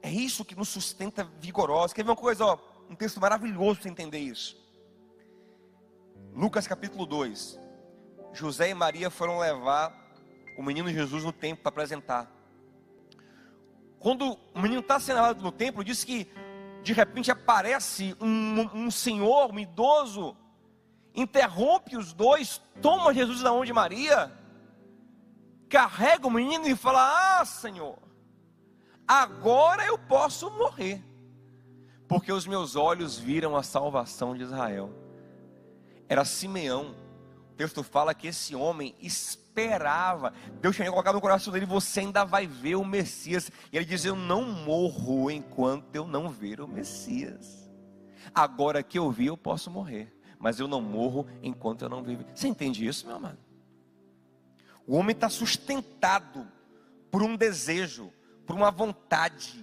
[0.02, 1.92] É isso que nos sustenta vigorosos.
[1.92, 4.56] Quer ver uma coisa, ó, um texto maravilhoso para entender isso.
[6.34, 7.58] Lucas capítulo 2.
[8.32, 9.92] José e Maria foram levar
[10.56, 12.30] o menino Jesus no templo para apresentar.
[13.98, 16.30] Quando o menino está levado no templo, diz que
[16.82, 20.36] de repente aparece um, um senhor, um idoso,
[21.14, 24.32] interrompe os dois, toma Jesus da mão de Maria,
[25.68, 27.98] carrega o menino e fala: Ah, Senhor,
[29.06, 31.04] agora eu posso morrer,
[32.08, 34.90] porque os meus olhos viram a salvação de Israel.
[36.08, 36.96] Era Simeão.
[37.52, 40.32] O texto fala que esse homem esperava.
[40.60, 43.50] Deus tinha colocado no coração dele: você ainda vai ver o Messias.
[43.72, 47.68] E ele diz: Eu não morro enquanto eu não ver o Messias.
[48.34, 50.14] Agora que eu vi, eu posso morrer.
[50.38, 52.24] Mas eu não morro enquanto eu não vivo.
[52.32, 53.47] Você entende isso, meu amado?
[54.88, 56.50] O homem está sustentado
[57.10, 58.10] por um desejo,
[58.46, 59.62] por uma vontade,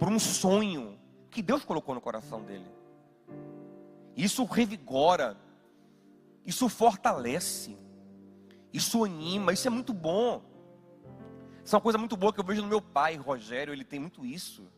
[0.00, 0.98] por um sonho
[1.30, 2.66] que Deus colocou no coração dele.
[4.16, 5.36] Isso revigora,
[6.44, 7.76] isso fortalece,
[8.72, 10.42] isso anima, isso é muito bom.
[11.64, 14.00] Isso é uma coisa muito boa que eu vejo no meu pai, Rogério, ele tem
[14.00, 14.68] muito isso.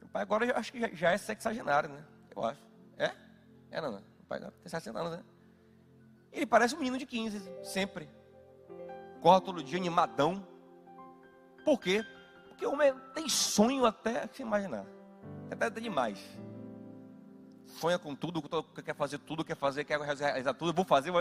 [0.00, 2.04] Meu pai agora eu acho que já, é sexagenário, né?
[2.36, 2.60] Eu acho.
[2.98, 3.10] É?
[3.70, 4.00] É, não, não.
[4.20, 5.24] O pai tem 60 anos, né?
[6.34, 8.08] Ele parece um menino de 15, sempre.
[9.22, 10.46] Corre todo dia animadão.
[11.64, 12.04] Por quê?
[12.48, 14.84] Porque o homem tem sonho até se imaginar.
[15.50, 16.18] Até demais.
[17.66, 18.42] Sonha com tudo,
[18.82, 21.12] quer fazer tudo, quer fazer, quer realizar tudo, vou fazer.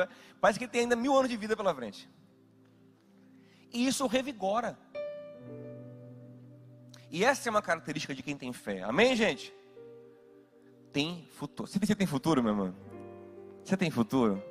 [0.41, 2.09] Parece que tem ainda mil anos de vida pela frente.
[3.71, 4.77] E isso revigora.
[7.09, 8.81] E essa é uma característica de quem tem fé.
[8.81, 9.53] Amém, gente?
[10.91, 11.69] Tem futuro.
[11.69, 12.75] Você tem futuro, meu irmão?
[13.63, 14.43] Você tem futuro?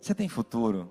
[0.00, 0.90] Você tem futuro?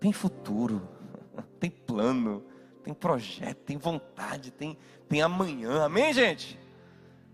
[0.00, 0.88] Tem futuro.
[1.60, 2.44] Tem plano
[2.88, 5.84] tem projeto, tem vontade, tem, tem amanhã.
[5.84, 6.58] Amém, gente?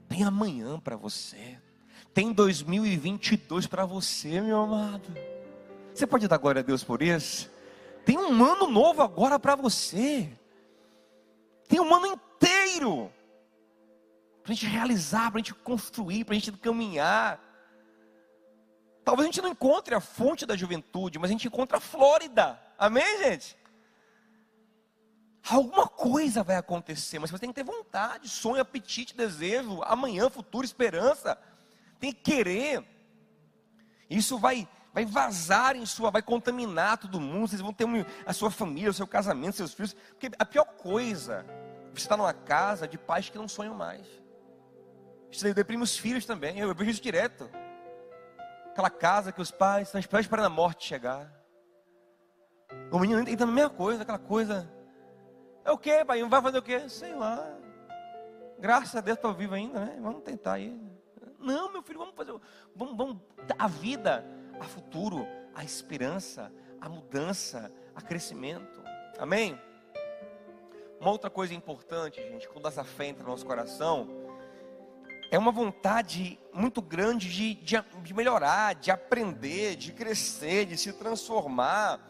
[0.08, 1.60] Tem amanhã para você.
[2.12, 5.14] Tem 2022 para você, meu amado.
[5.94, 7.48] Você pode dar glória a Deus por isso?
[8.04, 10.28] Tem um ano novo agora para você.
[11.68, 13.12] Tem um ano inteiro
[14.42, 17.40] para a gente realizar, para a gente construir, para a gente caminhar.
[19.04, 22.58] Talvez a gente não encontre a fonte da juventude, mas a gente encontra a Flórida.
[22.78, 23.56] Amém, gente?
[25.46, 30.64] Alguma coisa vai acontecer, mas você tem que ter vontade, sonho, apetite, desejo, amanhã, futuro,
[30.64, 31.38] esperança.
[32.00, 32.82] Tem que querer.
[34.08, 37.48] Isso vai, vai vazar em sua, vai contaminar todo mundo.
[37.48, 37.86] Vocês vão ter
[38.24, 39.92] a sua família, o seu casamento, seus filhos.
[39.92, 41.44] Porque a pior coisa,
[41.92, 44.06] você está numa casa de pais que não sonham mais.
[45.30, 46.58] Isso deprime os filhos também.
[46.58, 47.50] Eu, eu vejo isso direto.
[48.74, 51.32] Aquela casa que os pais estão esperando a morte chegar.
[52.90, 54.68] O menino entra na mesma coisa, aquela coisa
[55.64, 56.24] é o que, pai?
[56.24, 56.88] Vai fazer o quê?
[56.88, 57.56] Sei lá.
[58.58, 59.96] Graças a Deus estou vivo ainda, né?
[60.00, 60.76] Vamos tentar aí.
[61.38, 62.34] Não, meu filho, vamos fazer.
[62.74, 63.16] Vamos, vamos.
[63.56, 64.26] A vida,
[64.58, 68.82] a futuro, a esperança, a mudança, a crescimento.
[69.20, 69.56] Amém?
[71.00, 74.08] Uma outra coisa importante, gente, quando essa fé entra no nosso coração,
[75.34, 80.92] é uma vontade muito grande de, de, de melhorar, de aprender, de crescer, de se
[80.92, 82.00] transformar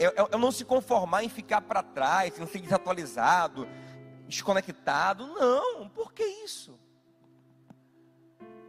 [0.00, 3.68] é, é, é não se conformar em ficar para trás, em ser desatualizado,
[4.26, 5.28] desconectado.
[5.28, 6.76] Não, por que isso?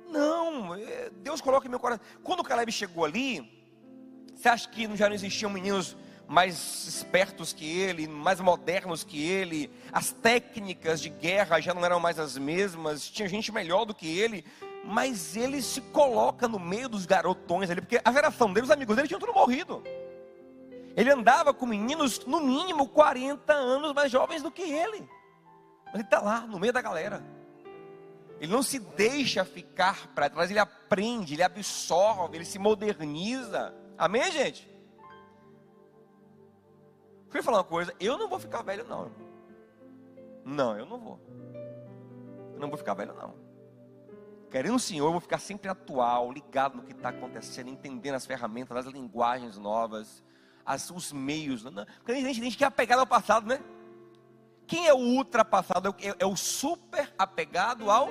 [0.08, 2.06] Não, é, Deus coloca em meu coração.
[2.24, 3.52] Quando o Caleb chegou ali,
[4.36, 9.72] você acha que já não existiam meninos mais espertos que ele, mais modernos que ele?
[9.92, 14.20] As técnicas de guerra já não eram mais as mesmas, tinha gente melhor do que
[14.20, 14.44] ele,
[14.84, 18.96] mas ele se coloca no meio dos garotões ali, porque a geração dele, os amigos
[18.96, 19.82] dele tinham tudo morrido.
[20.96, 25.08] Ele andava com meninos, no mínimo 40 anos mais jovens do que ele.
[25.86, 27.24] Mas ele está lá, no meio da galera.
[28.40, 33.74] Ele não se deixa ficar para trás, ele aprende, ele absorve, ele se moderniza.
[33.98, 34.77] Amém, gente?
[37.32, 39.12] Deixa eu falar uma coisa, eu não vou ficar velho, não.
[40.44, 41.20] Não, eu não vou.
[42.54, 43.36] Eu não vou ficar velho, não.
[44.50, 48.26] Querendo o Senhor, eu vou ficar sempre atual, ligado no que está acontecendo, entendendo as
[48.26, 50.24] ferramentas, as linguagens novas
[50.68, 51.64] as, os meios.
[51.64, 53.62] Não, porque a gente, a gente quer apegado ao passado, né?
[54.68, 55.96] Quem é o ultrapassado?
[56.00, 58.10] É, é o super apegado ao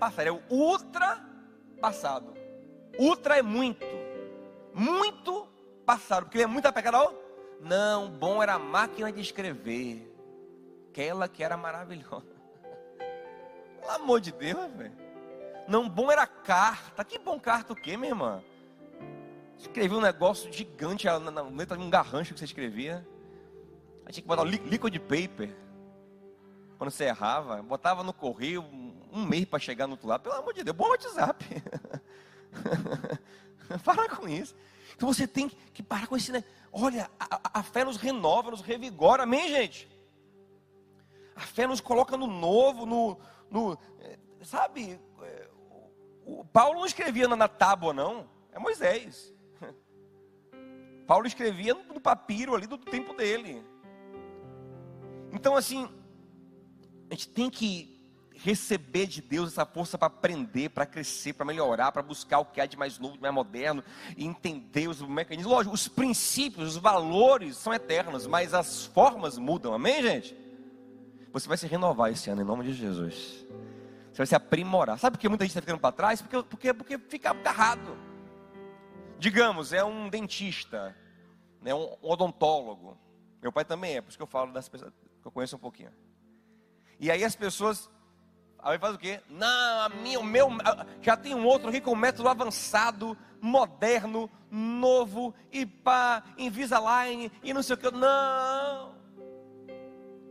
[0.00, 0.26] passado.
[0.26, 2.32] É o ultrapassado.
[2.98, 3.84] Ultra é muito.
[4.74, 5.46] Muito
[5.84, 6.24] passado.
[6.24, 7.27] Porque ele é muito apegado ao.
[7.60, 10.04] Não, bom era a máquina de escrever.
[10.90, 12.26] Aquela que era maravilhosa.
[13.80, 14.92] Pelo amor de Deus, velho.
[15.68, 17.04] Não, bom era carta.
[17.04, 18.42] Que bom carta o quê, minha irmã?
[19.58, 23.06] Escrevia um negócio gigante na, letra de um garrancho que você escrevia.
[24.06, 25.54] Aí tinha que botar liquid paper.
[26.78, 28.64] Quando você errava, botava no correio
[29.12, 30.22] um mês para chegar no outro lado.
[30.22, 31.44] Pelo amor de Deus, bom WhatsApp.
[33.84, 34.54] Para com isso.
[34.94, 36.32] Então você tem que parar com esse.
[36.32, 36.44] Né?
[36.72, 39.22] Olha, a, a fé nos renova, nos revigora.
[39.22, 39.88] Amém, gente?
[41.34, 43.18] A fé nos coloca no novo, no.
[43.50, 45.00] no eh, sabe?
[45.22, 45.50] Eh,
[46.24, 48.28] o Paulo não escrevia na tábua, não.
[48.52, 49.32] É Moisés.
[51.06, 53.64] Paulo escrevia no papiro ali do tempo dele.
[55.32, 55.88] Então, assim,
[57.10, 57.97] a gente tem que
[58.42, 62.60] receber de Deus essa força para aprender, para crescer, para melhorar, para buscar o que
[62.60, 63.82] há de mais novo, de mais moderno,
[64.16, 65.52] e entender os mecanismos.
[65.52, 69.74] Lógico, os princípios, os valores são eternos, mas as formas mudam.
[69.74, 70.36] Amém, gente?
[71.32, 73.44] Você vai se renovar esse ano, em nome de Jesus.
[74.12, 74.98] Você vai se aprimorar.
[74.98, 76.22] Sabe por que muita gente está ficando para trás?
[76.22, 77.96] Porque, porque, porque fica agarrado.
[79.18, 80.96] Digamos, é um dentista,
[81.60, 82.96] né, um odontólogo.
[83.42, 85.58] Meu pai também é, por isso que eu falo das pessoas que eu conheço um
[85.58, 85.92] pouquinho.
[87.00, 87.90] E aí as pessoas
[88.60, 89.20] Aí faz o quê?
[89.28, 90.48] Não, a minha, o meu,
[91.00, 97.62] já tem um outro aqui com método avançado, moderno, novo, e pá, Invisalign, e não
[97.62, 97.90] sei o que.
[97.90, 98.94] Não,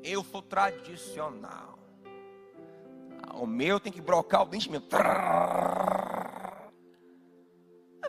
[0.04, 1.78] eu sou tradicional.
[3.34, 4.88] O meu tem que brocar o dente mesmo.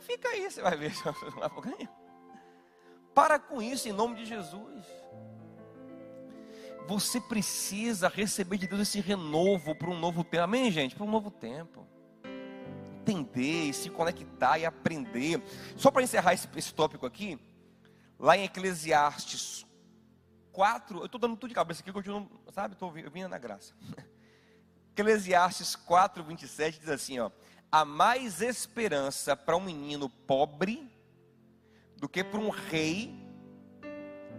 [0.02, 0.92] Fica aí, você vai ver.
[3.14, 4.86] Para com isso em nome de Jesus.
[6.88, 10.44] Você precisa receber de Deus esse renovo para um novo tempo.
[10.44, 10.96] Amém, gente?
[10.96, 11.86] Para um novo tempo.
[13.02, 15.42] Entender, se conectar e aprender.
[15.76, 17.38] Só para encerrar esse, esse tópico aqui,
[18.18, 19.66] lá em Eclesiastes
[20.50, 22.72] 4, eu estou dando tudo de cabeça aqui, eu continuo, sabe?
[22.72, 23.74] Estou vindo na graça.
[24.96, 27.30] Eclesiastes 4, 27 diz assim: ó,
[27.70, 30.90] há mais esperança para um menino pobre
[31.98, 33.14] do que para um rei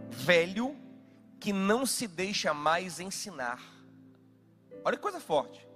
[0.10, 0.76] velho
[1.40, 3.60] que não se deixa mais ensinar.
[4.84, 5.68] Olha que coisa forte.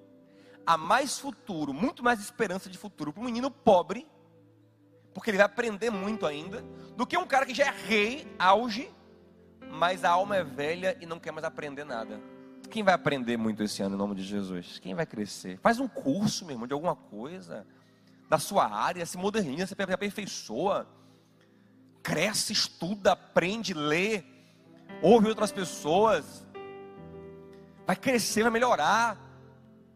[0.66, 4.08] Há mais futuro, muito mais esperança de futuro para um menino pobre,
[5.14, 6.62] porque ele vai aprender muito ainda,
[6.96, 8.90] do que um cara que já é rei, auge,
[9.70, 12.20] mas a alma é velha e não quer mais aprender nada.
[12.70, 14.80] Quem vai aprender muito esse ano em nome de Jesus?
[14.80, 15.60] Quem vai crescer?
[15.60, 17.68] Faz um curso, meu irmão, de alguma coisa,
[18.30, 20.88] da sua área, se moderniza, se aperfeiçoa,
[22.02, 24.24] cresce, estuda, aprende, lê
[25.04, 26.48] ouve outras pessoas,
[27.86, 29.20] vai crescer, vai melhorar.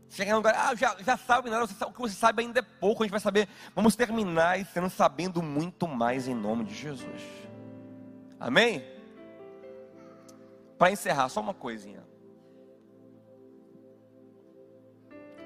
[0.10, 3.04] Chegar um lugar, ah, já, já sabe, não, o que você sabe ainda é pouco,
[3.04, 3.48] a gente vai saber.
[3.74, 7.22] Vamos terminar sendo sabendo muito mais em nome de Jesus.
[8.40, 8.84] Amém?
[10.78, 12.06] Para encerrar, só uma coisinha.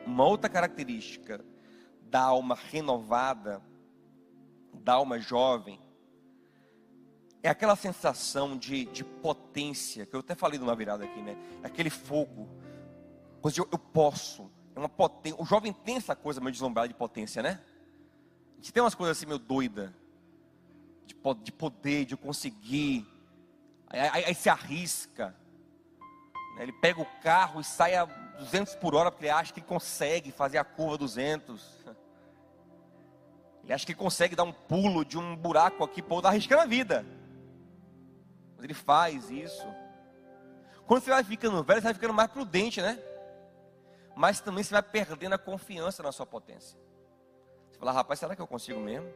[0.06, 1.44] Uma outra característica
[2.02, 3.62] da alma renovada,
[4.74, 5.80] da alma jovem,
[7.44, 11.36] é aquela sensação de, de potência, que eu até falei numa virada aqui, né?
[11.64, 12.48] É aquele fogo.
[13.44, 14.52] Eu, eu posso.
[14.76, 15.42] É uma potência.
[15.42, 17.60] O jovem tem essa coisa meio deslumbrada de potência, né?
[18.54, 19.94] A gente tem umas coisas assim meio doida.
[21.08, 23.08] De, de poder, de conseguir.
[23.88, 25.36] Aí, aí, aí se arrisca.
[26.56, 26.64] Né?
[26.64, 30.32] Ele pega o carro e sai a 200 por hora porque ele acha que consegue
[30.32, 31.82] fazer a curva 200.
[33.64, 36.66] Ele acha que consegue dar um pulo de um buraco aqui para outro, arriscando a
[36.66, 37.06] vida.
[38.62, 39.66] Mas ele faz isso.
[40.86, 43.00] Quando você vai ficando velho, você vai ficando mais prudente, né?
[44.16, 46.78] Mas também você vai perdendo a confiança na sua potência.
[47.72, 49.12] Você fala, rapaz, será que eu consigo mesmo?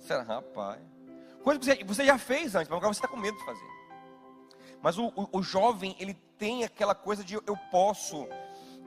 [0.00, 0.80] Será, rapaz?
[1.44, 3.70] Coisa que você, já fez antes, mas agora você está com medo de fazer.
[4.82, 8.26] Mas o, o, o jovem, ele tem aquela coisa de eu posso.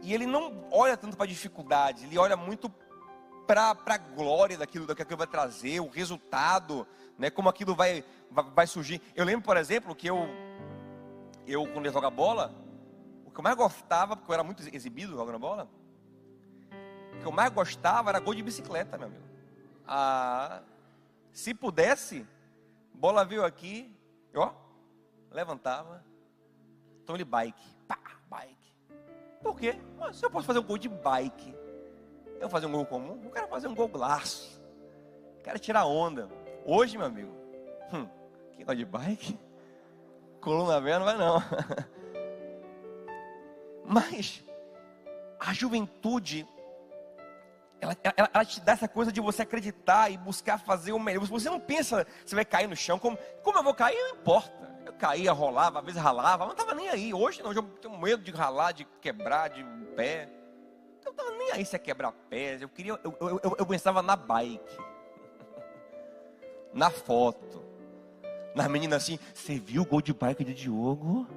[0.01, 2.69] E ele não olha tanto para a dificuldade, ele olha muito
[3.45, 6.87] para a glória daquilo, daquilo que vai trazer, o resultado,
[7.17, 8.03] né, como aquilo vai,
[8.53, 9.01] vai surgir.
[9.15, 10.27] Eu lembro, por exemplo, que eu,
[11.47, 12.53] eu quando ia jogar bola,
[13.25, 15.69] o que eu mais gostava, porque eu era muito exibido jogando bola,
[17.15, 19.23] o que eu mais gostava era gol de bicicleta, meu amigo.
[19.87, 20.61] Ah,
[21.31, 22.27] se pudesse,
[22.93, 23.95] bola veio aqui,
[24.33, 24.51] ó,
[25.31, 26.03] levantava,
[27.13, 28.73] ele bike, pá, bike.
[29.41, 29.79] Por quê?
[29.99, 31.55] Mas eu posso fazer um gol de bike,
[32.39, 34.61] eu fazer um gol comum, eu quero fazer um gol laço,
[35.43, 36.29] quero tirar onda.
[36.65, 37.31] Hoje, meu amigo,
[37.93, 38.07] hum,
[38.53, 39.39] quem gosta de bike?
[40.41, 41.43] Coluna velha não vai não.
[43.85, 44.43] Mas
[45.39, 46.47] a juventude,
[47.79, 51.25] ela, ela, ela, te dá essa coisa de você acreditar e buscar fazer o melhor.
[51.25, 54.75] Você não pensa, você vai cair no chão, como, como eu vou cair, não importa.
[54.85, 57.13] Eu caía, rolava, às vezes ralava, não estava nem aí.
[57.13, 59.63] Hoje não, eu tenho medo de ralar, de quebrar de
[59.95, 60.29] pé.
[61.17, 62.61] Nem aí se é quebrar pés.
[62.61, 64.77] Eu queria, eu, eu, eu, eu pensava na bike,
[66.73, 67.65] na foto
[68.55, 71.27] nas meninas assim, você viu o gol de bike de Diogo?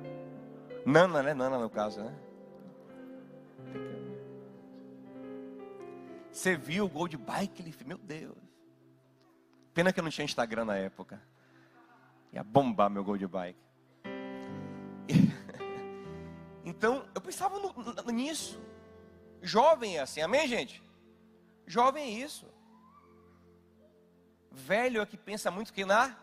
[0.87, 1.35] Nana, né?
[1.35, 2.15] Nana no caso, né?
[6.31, 7.61] Você viu o gol de bike?
[7.61, 8.37] Ele meu Deus.
[9.75, 11.21] Pena que eu não tinha Instagram na época.
[12.33, 13.59] Ia bombar meu gol de bike.
[16.65, 18.61] Então, eu pensava no, no, nisso.
[19.43, 20.83] Jovem é assim, amém, gente?
[21.67, 22.47] Jovem é isso.
[24.51, 26.17] Velho é que pensa muito que na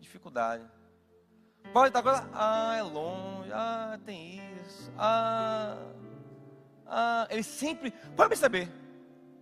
[0.00, 0.64] dificuldade.
[1.72, 5.76] Pode estar agora, ah, é longe, ah, tem isso, ah,
[6.86, 7.90] Ah, ele sempre.
[8.16, 8.70] Pode perceber.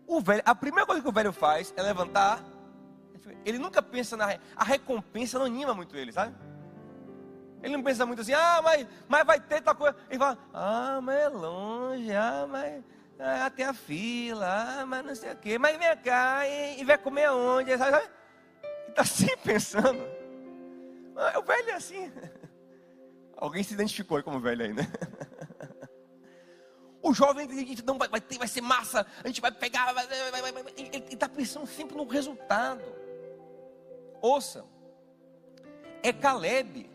[0.06, 2.42] O velho, a primeira coisa que o velho faz é levantar.
[3.44, 4.36] Ele nunca pensa na.
[4.56, 6.34] A recompensa não anima muito ele, sabe?
[7.62, 9.96] Ele não pensa muito assim, ah, mas, mas vai ter tal coisa.
[10.08, 12.84] Ele fala, ah, mas é longe, ah, mas
[13.18, 15.58] ah, tem a fila, ah, mas não sei o quê.
[15.58, 17.28] Mas vem cá e, e vai comer?
[17.60, 17.72] Ele
[18.88, 20.00] está sempre pensando.
[21.16, 22.12] Ah, o velho é assim.
[23.36, 24.86] Alguém se identificou como velho aí, né?
[27.02, 27.46] O jovem
[27.84, 30.04] não vai, vai, ter, vai ser massa, a gente vai pegar, vai.
[30.76, 32.82] ele está pensando sempre no resultado.
[34.20, 34.64] Ouça,
[36.02, 36.90] é Caleb.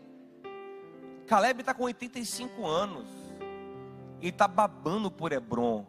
[1.32, 3.08] Caleb está com 85 anos.
[4.20, 5.86] Ele está babando por Hebron.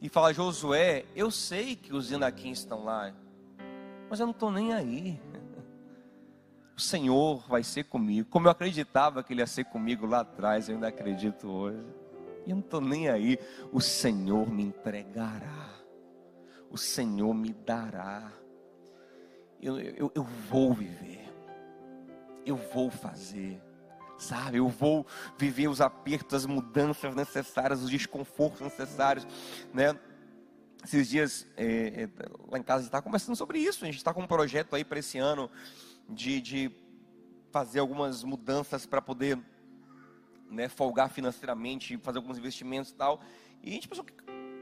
[0.00, 3.14] E fala, Josué, eu sei que os Inaquins estão lá,
[4.10, 5.20] mas eu não estou nem aí.
[6.76, 8.28] O Senhor vai ser comigo.
[8.28, 11.86] Como eu acreditava que Ele ia ser comigo lá atrás, eu ainda acredito hoje.
[12.44, 13.38] E eu não estou nem aí.
[13.72, 15.70] O Senhor me entregará.
[16.68, 18.32] O Senhor me dará.
[19.62, 21.32] Eu, eu, eu vou viver.
[22.44, 23.67] Eu vou fazer.
[24.18, 25.06] Sabe, eu vou
[25.38, 29.26] viver os apertos, as mudanças necessárias, os desconfortos necessários,
[29.72, 29.98] né?
[30.84, 32.08] Esses dias, é, é,
[32.50, 33.84] lá em casa, a gente está conversando sobre isso.
[33.84, 35.50] A gente está com um projeto aí para esse ano
[36.08, 36.70] de, de
[37.50, 39.38] fazer algumas mudanças para poder
[40.50, 43.20] né, folgar financeiramente, fazer alguns investimentos e tal.
[43.62, 44.06] E a gente pensou,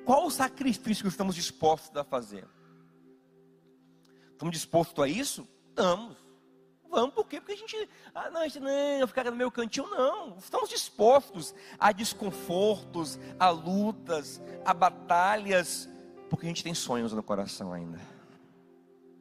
[0.05, 2.47] qual o sacrifício que estamos dispostos a fazer?
[4.33, 5.47] Estamos dispostos a isso?
[5.69, 6.26] Estamos.
[6.91, 7.41] Vamos, por quê?
[7.41, 10.37] Porque a gente, ah, não, a gente não, ficar no meu cantinho, não.
[10.39, 15.89] Estamos dispostos a desconfortos, a lutas, a batalhas,
[16.31, 18.01] porque a gente tem sonhos no coração ainda.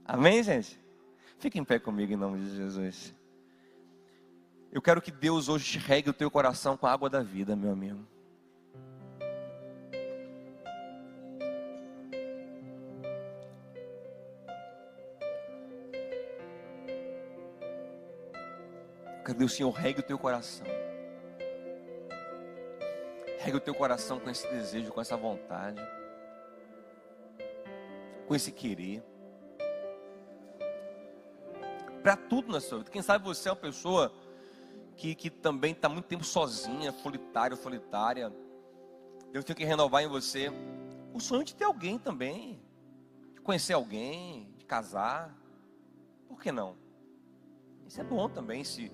[0.06, 0.80] Amém, gente?
[1.40, 3.14] Fique em pé comigo em nome de Jesus.
[4.72, 7.72] Eu quero que Deus hoje regue o teu coração com a água da vida, meu
[7.72, 8.06] amigo.
[19.26, 20.68] Cadê o Senhor regue o teu coração?
[23.40, 25.82] Regue o teu coração com esse desejo, com essa vontade,
[28.28, 29.04] com esse querer.
[32.04, 32.92] Para tudo na sua vida.
[32.92, 34.14] Quem sabe você é uma pessoa
[34.96, 38.32] que, que também está muito tempo sozinha, solitário, solitária.
[39.32, 40.52] Deus tem que renovar em você
[41.16, 42.62] o sonho de ter alguém também,
[43.34, 45.36] de conhecer alguém, de casar.
[46.28, 46.78] Por que não?
[47.88, 48.92] Isso é bom também, se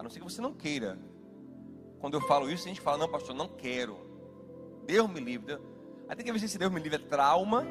[0.00, 0.98] a não ser que você não queira.
[1.98, 3.98] Quando eu falo isso, a gente fala, não, pastor, não quero.
[4.86, 5.58] Deus me livre.
[6.08, 7.66] Aí tem que ver se Deus me livre é trauma,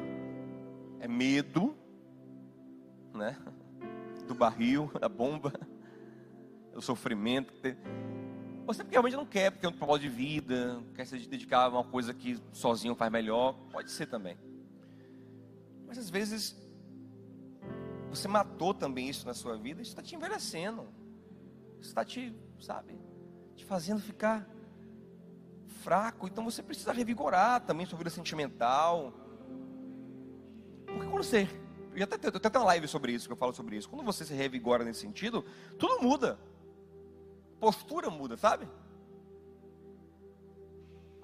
[1.00, 1.76] é medo,
[3.12, 3.36] né?
[4.28, 5.52] Do barril, da bomba,
[6.72, 7.52] do sofrimento.
[8.64, 11.68] Você porque realmente não quer, porque é um propósito de vida, quer se dedicar a
[11.68, 14.38] uma coisa que sozinho faz melhor, pode ser também.
[15.84, 16.56] Mas às vezes
[18.08, 20.99] você matou também isso na sua vida, isso está te envelhecendo
[21.80, 22.98] está te, sabe,
[23.56, 24.46] te fazendo ficar
[25.82, 26.26] fraco.
[26.26, 29.12] Então você precisa revigorar também sua vida sentimental.
[30.86, 31.48] Porque quando você.
[31.94, 33.88] Eu até tenho até uma live sobre isso, que eu falo sobre isso.
[33.88, 35.44] Quando você se revigora nesse sentido,
[35.78, 36.38] tudo muda.
[37.58, 38.68] Postura muda, sabe?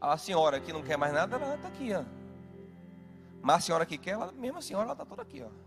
[0.00, 2.04] A senhora que não quer mais nada, ela está aqui, ó.
[3.40, 5.65] Mas a senhora que quer, ela, mesmo a senhora, ela está toda aqui, ó.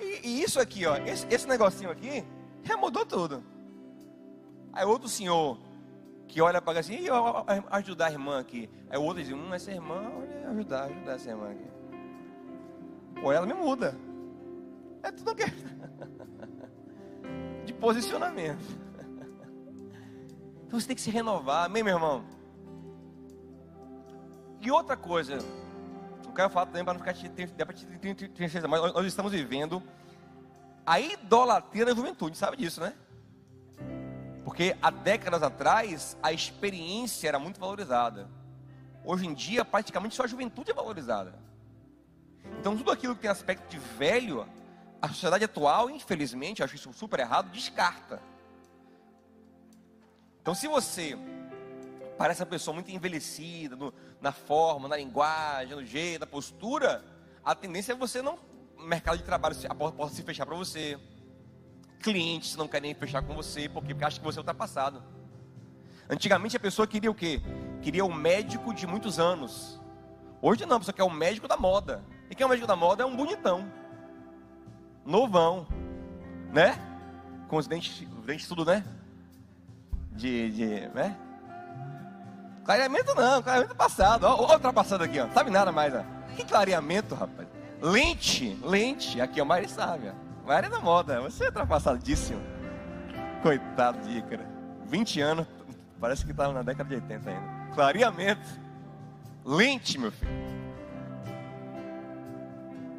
[0.00, 2.24] E, e isso aqui, ó, esse, esse negocinho aqui,
[2.62, 3.42] já mudou tudo.
[4.72, 5.58] Aí outro senhor
[6.26, 7.06] que olha para assim, e
[7.70, 8.68] ajudar a irmã aqui.
[8.90, 11.66] Aí o outro diz, hum, essa irmã, olha, ajudar, ajudar essa irmã aqui.
[13.22, 13.96] Ou ela me muda.
[15.02, 15.44] É tudo que
[17.64, 18.84] de posicionamento.
[20.66, 22.24] Então você tem que se renovar, amém, meu irmão?
[24.60, 25.38] E outra coisa,
[26.34, 27.14] quero falar também para não ficar
[28.34, 29.82] tristeza, mas nós estamos vivendo
[30.84, 32.94] a idolatria da juventude, sabe disso, né?
[34.44, 38.28] Porque há décadas atrás a experiência era muito valorizada.
[39.04, 41.38] Hoje em dia, praticamente só a juventude é valorizada.
[42.60, 44.46] Então, tudo aquilo que tem aspecto de velho,
[45.00, 48.20] a sociedade atual, infelizmente, acho isso super errado, descarta.
[50.40, 51.16] Então, se você
[52.16, 57.04] parece uma pessoa muito envelhecida no, na forma, na linguagem, no jeito, na postura,
[57.44, 58.38] a tendência é você não.
[58.78, 60.98] mercado de trabalho, a porta se fechar para você.
[62.00, 65.02] Clientes não querem fechar com você, porque, acham que você é ultrapassado.
[66.08, 67.40] Antigamente a pessoa queria o quê?
[67.82, 69.80] Queria um médico de muitos anos.
[70.40, 72.04] Hoje não, a pessoa quer o um médico da moda.
[72.30, 73.70] E quem é o médico da moda é um bonitão.
[75.04, 75.66] Novão.
[76.52, 76.78] Né?
[77.48, 78.84] Com os dentes, dentes tudo, né?
[80.12, 81.16] De, de, né?
[82.64, 84.24] Clareamento não, clareamento passado.
[84.24, 85.28] Ó, ultrapassado aqui, ó.
[85.30, 86.02] Sabe nada mais, ó.
[86.34, 87.46] Que clareamento, rapaz?
[87.80, 89.20] Lente, lente.
[89.20, 90.46] Aqui, ó, Mari sabe, ó.
[90.46, 91.20] Mari é da moda.
[91.20, 92.40] Você é ultrapassadíssimo.
[93.42, 94.42] Coitado de Ícaro.
[94.86, 95.46] 20 anos,
[96.00, 97.74] parece que estava na década de 80 ainda.
[97.74, 98.48] Clareamento.
[99.44, 100.32] Lente, meu filho.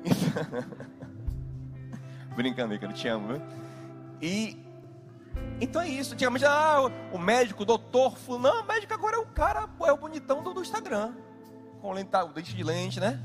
[2.35, 3.41] Brincando, Ícaro, te amo, viu?
[4.21, 4.64] E
[5.59, 6.13] então é isso.
[6.13, 9.97] Antigamente, ah, o médico, o doutor, não, o médico agora é o cara, é o
[9.97, 11.13] bonitão do, do Instagram.
[11.81, 13.19] Com lente, o dente de lente, né?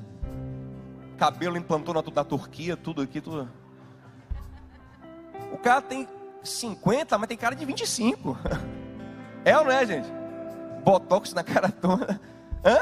[1.19, 3.51] Cabelo implantou na, na Turquia, tudo aqui, tudo.
[5.53, 6.09] O cara tem
[6.43, 8.39] 50, mas tem cara de 25.
[9.43, 10.07] É ou não é, gente?
[10.85, 12.21] Botox na cara toda.
[12.63, 12.79] Hã?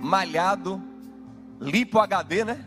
[0.00, 0.80] Malhado.
[1.60, 2.64] Lipo HD, né?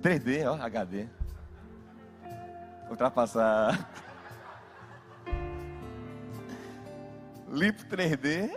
[0.00, 1.08] 3D, ó, HD
[2.90, 3.88] ultrapassar.
[7.48, 8.50] Lipo 3D.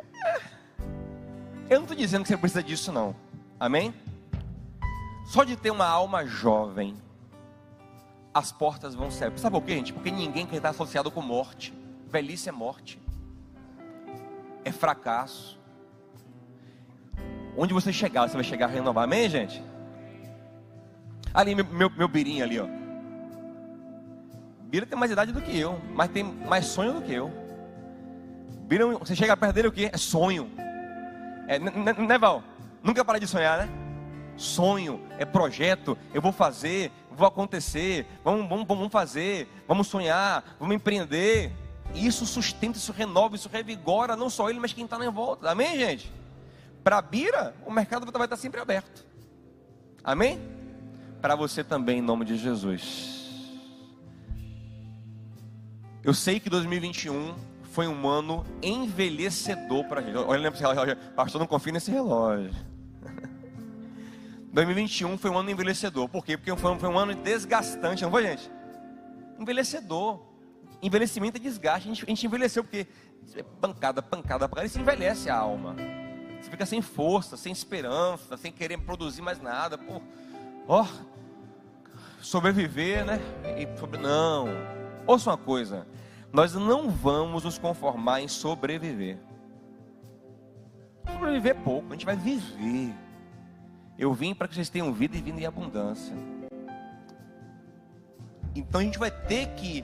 [1.69, 3.15] Eu não estou dizendo que você precisa disso, não.
[3.59, 3.93] Amém?
[5.25, 6.95] Só de ter uma alma jovem,
[8.33, 9.31] as portas vão ser.
[9.37, 9.93] Sabe por quê, gente?
[9.93, 11.73] Porque ninguém quer estar associado com morte.
[12.07, 12.99] Velhice é morte.
[14.65, 15.59] É fracasso.
[17.55, 19.05] Onde você chegar, você vai chegar a renovar.
[19.05, 19.63] Amém, gente?
[21.33, 22.82] Ali, meu, meu, meu birinho ali, ó.
[24.73, 27.31] Bira tem mais idade do que eu, mas tem mais sonho do que eu.
[28.65, 29.91] Bira, você chega perto dele o quê?
[29.93, 30.49] É sonho.
[31.47, 32.43] É, né, Val?
[32.81, 33.69] Nunca para de sonhar, né?
[34.35, 40.75] Sonho, é projeto, eu vou fazer, vou acontecer, vamos, vamos, vamos fazer, vamos sonhar, vamos
[40.75, 41.51] empreender.
[41.93, 45.51] Isso sustenta, isso renova, isso revigora não só ele, mas quem está na volta.
[45.51, 46.11] Amém, gente?
[46.83, 49.05] Para Bira, o mercado vai estar sempre aberto.
[50.03, 50.41] Amém?
[51.21, 53.22] Para você também, em nome de Jesus.
[56.03, 57.33] Eu sei que 2021
[57.71, 60.17] foi um ano envelhecedor para a gente.
[60.17, 62.51] Olha para esse relógio, pastor, não confia nesse relógio.
[64.51, 66.09] 2021 foi um ano envelhecedor.
[66.09, 66.37] Por quê?
[66.37, 68.51] Porque foi um, foi um ano desgastante, não foi, gente?
[69.39, 70.21] Envelhecedor.
[70.81, 71.89] Envelhecimento é desgaste.
[71.89, 72.85] A gente, a gente envelheceu porque
[73.35, 74.67] é pancada, pancada, pancada.
[74.67, 75.75] Isso envelhece a alma.
[76.41, 79.77] Você fica sem força, sem esperança, sem querer produzir mais nada.
[79.77, 80.01] Pô,
[80.67, 80.85] ó,
[82.21, 83.21] sobreviver, né?
[83.57, 84.82] E, não.
[85.05, 85.87] Ouça uma coisa:
[86.31, 89.17] nós não vamos nos conformar em sobreviver.
[91.11, 92.93] Sobreviver pouco, a gente vai viver.
[93.97, 96.15] Eu vim para que vocês tenham vida e vida em abundância.
[98.55, 99.83] Então a gente vai ter que,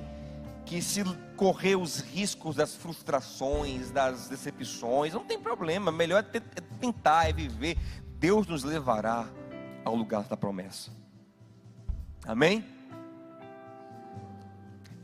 [0.65, 1.03] que se
[1.35, 7.33] correr os riscos das frustrações, das decepções, não tem problema, melhor é, é tentar, é
[7.33, 7.77] viver.
[8.17, 9.27] Deus nos levará
[9.85, 10.91] ao lugar da promessa.
[12.25, 12.78] Amém?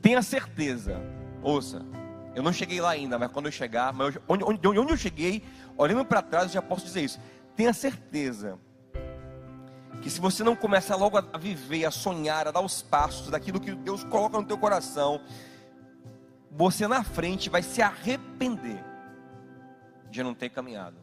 [0.06, 1.02] Tenha certeza,
[1.42, 1.84] ouça,
[2.36, 5.44] eu não cheguei lá ainda, mas quando eu chegar, mas onde, onde, onde eu cheguei,
[5.76, 7.20] olhando para trás, eu já posso dizer isso.
[7.56, 8.60] Tenha certeza
[10.04, 13.60] que se você não começar logo a viver, a sonhar, a dar os passos daquilo
[13.60, 15.20] que Deus coloca no teu coração,
[16.52, 18.84] você na frente vai se arrepender
[20.12, 20.98] de não ter caminhado.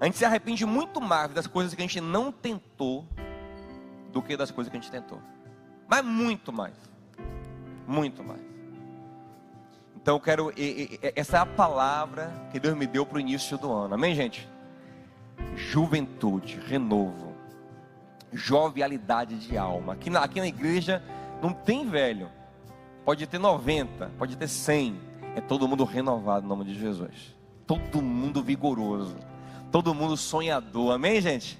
[0.00, 3.06] A gente se arrepende muito mais das coisas que a gente não tentou
[4.10, 5.22] do que das coisas que a gente tentou.
[5.86, 6.89] Mas muito mais.
[7.90, 8.40] Muito mais.
[9.96, 10.52] Então eu quero.
[11.16, 13.94] Essa é a palavra que Deus me deu para o início do ano.
[13.94, 14.48] Amém, gente?
[15.56, 17.34] Juventude, renovo,
[18.32, 19.94] jovialidade de alma.
[19.94, 21.02] Aqui na, aqui na igreja
[21.42, 22.28] não tem velho.
[23.04, 25.00] Pode ter 90, pode ter 100.
[25.34, 27.34] É todo mundo renovado em nome de Jesus.
[27.66, 29.16] Todo mundo vigoroso.
[29.72, 30.92] Todo mundo sonhador.
[30.92, 31.58] Amém, gente?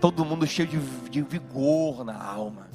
[0.00, 0.78] Todo mundo cheio de,
[1.10, 2.68] de vigor na alma.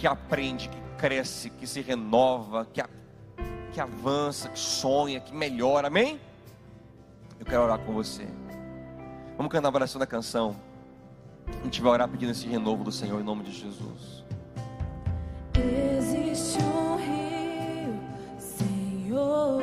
[0.00, 2.88] Que aprende, que cresce, que se renova, que, a,
[3.72, 5.88] que avança, que sonha, que melhora.
[5.88, 6.20] Amém?
[7.40, 8.24] Eu quero orar com você.
[9.36, 10.54] Vamos cantar a oração da canção.
[11.60, 14.22] A gente vai orar pedindo esse renovo do Senhor em nome de Jesus.
[15.98, 18.00] Existe um rio,
[18.38, 19.60] Senhor,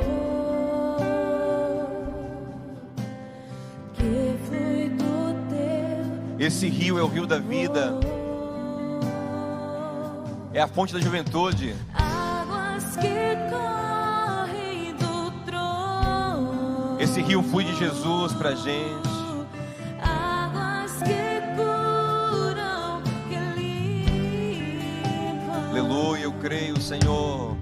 [3.94, 6.46] que flui do teu.
[6.46, 7.98] Esse rio é o rio da vida
[10.54, 11.76] é a fonte da juventude.
[11.94, 16.98] Águas que correm do trono.
[17.00, 19.10] Esse rio foi de Jesus pra gente.
[20.02, 23.38] Águas que curam, que
[25.38, 25.70] limpam.
[25.70, 27.56] Aleluia, eu creio, Senhor.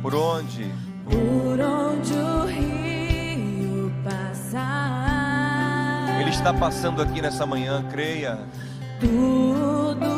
[0.00, 0.72] Por onde?
[1.04, 4.68] Por onde o rio passar.
[6.20, 8.38] Ele está passando aqui nessa manhã, creia.
[9.00, 10.17] Tudo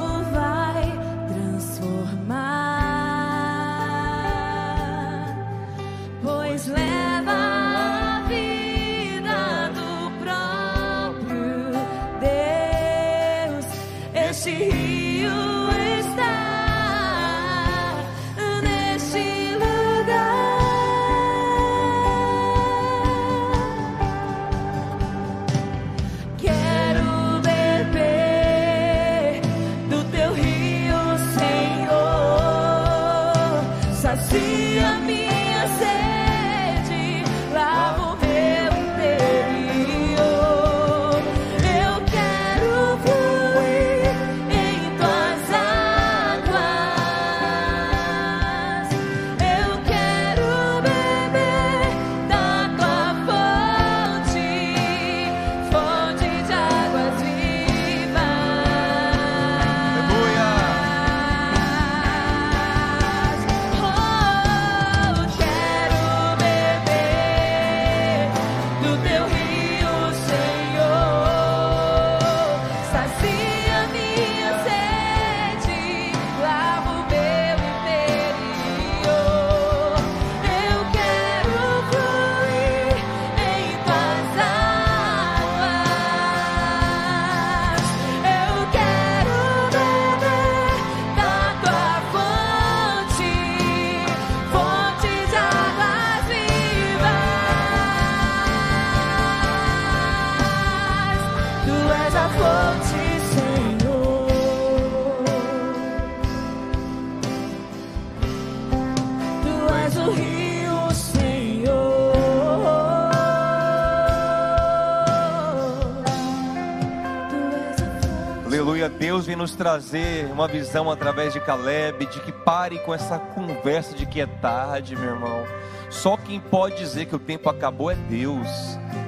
[119.40, 124.20] nos trazer uma visão através de Caleb, de que pare com essa conversa de que
[124.20, 125.46] é tarde, meu irmão.
[125.88, 128.46] Só quem pode dizer que o tempo acabou é Deus.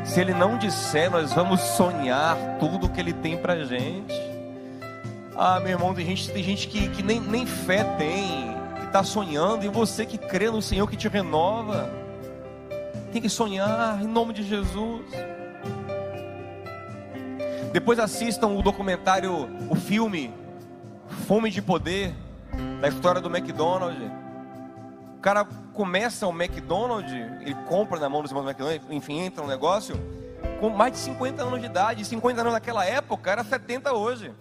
[0.07, 4.14] Se Ele não disser, nós vamos sonhar tudo que Ele tem pra gente.
[5.37, 9.05] Ah, meu irmão, tem gente, tem gente que, que nem, nem fé tem, que está
[9.05, 11.91] sonhando, e você que crê no Senhor que te renova,
[13.12, 15.03] tem que sonhar em nome de Jesus.
[17.72, 20.32] Depois assistam o documentário, o filme
[21.26, 22.14] Fome de Poder,
[22.80, 24.10] da história do McDonald's.
[25.16, 29.42] O cara começa o McDonald's, ele compra na mão dos irmãos do McDonald's, enfim, entra
[29.42, 29.94] no negócio,
[30.60, 32.04] com mais de 50 anos de idade.
[32.04, 34.32] 50 anos naquela época era 70 hoje.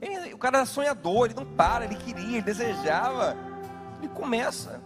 [0.00, 3.36] Ele- o cara era sonhador, ele não para, ele queria, ele desejava.
[3.98, 4.80] Ele começa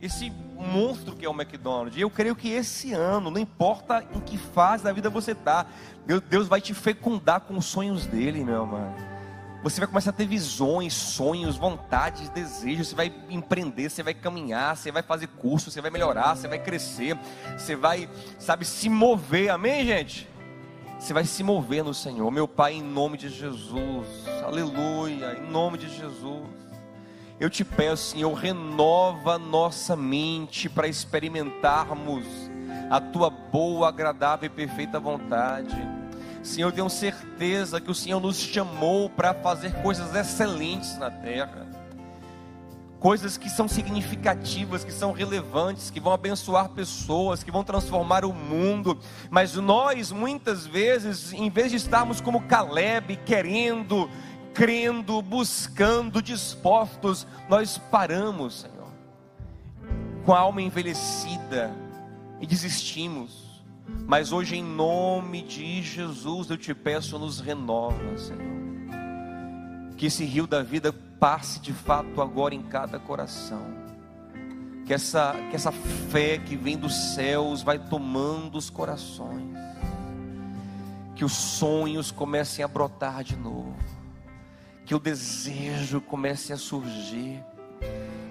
[0.00, 0.30] esse
[0.62, 1.96] monstro que é o McDonald's.
[1.96, 5.66] E eu creio que esse ano, não importa em que fase da vida você está,
[6.28, 8.94] Deus, vai te fecundar com os sonhos dele, meu irmão.
[9.62, 12.88] Você vai começar a ter visões, sonhos, vontades, desejos.
[12.88, 16.58] Você vai empreender, você vai caminhar, você vai fazer curso, você vai melhorar, você vai
[16.58, 17.16] crescer,
[17.56, 18.08] você vai,
[18.38, 19.50] sabe, se mover.
[19.50, 20.28] Amém, gente?
[20.98, 24.06] Você vai se mover no Senhor, meu Pai, em nome de Jesus,
[24.44, 26.61] aleluia, em nome de Jesus.
[27.42, 32.24] Eu te peço, Senhor, renova nossa mente para experimentarmos
[32.88, 35.76] a tua boa, agradável e perfeita vontade.
[36.40, 41.66] Senhor, eu tenho certeza que o Senhor nos chamou para fazer coisas excelentes na terra
[43.02, 48.32] coisas que são significativas, que são relevantes, que vão abençoar pessoas, que vão transformar o
[48.32, 48.96] mundo.
[49.28, 54.08] Mas nós, muitas vezes, em vez de estarmos como Caleb, querendo,
[54.54, 58.90] crendo, buscando, dispostos, nós paramos, Senhor,
[60.24, 61.74] com a alma envelhecida
[62.40, 63.42] e desistimos.
[64.06, 68.62] Mas hoje, em nome de Jesus, eu te peço, nos renova, Senhor
[70.02, 73.62] que esse rio da vida passe de fato agora em cada coração.
[74.84, 79.44] Que essa, que essa fé que vem dos céus vai tomando os corações.
[81.14, 83.76] Que os sonhos comecem a brotar de novo.
[84.92, 87.42] Que o desejo comece a surgir.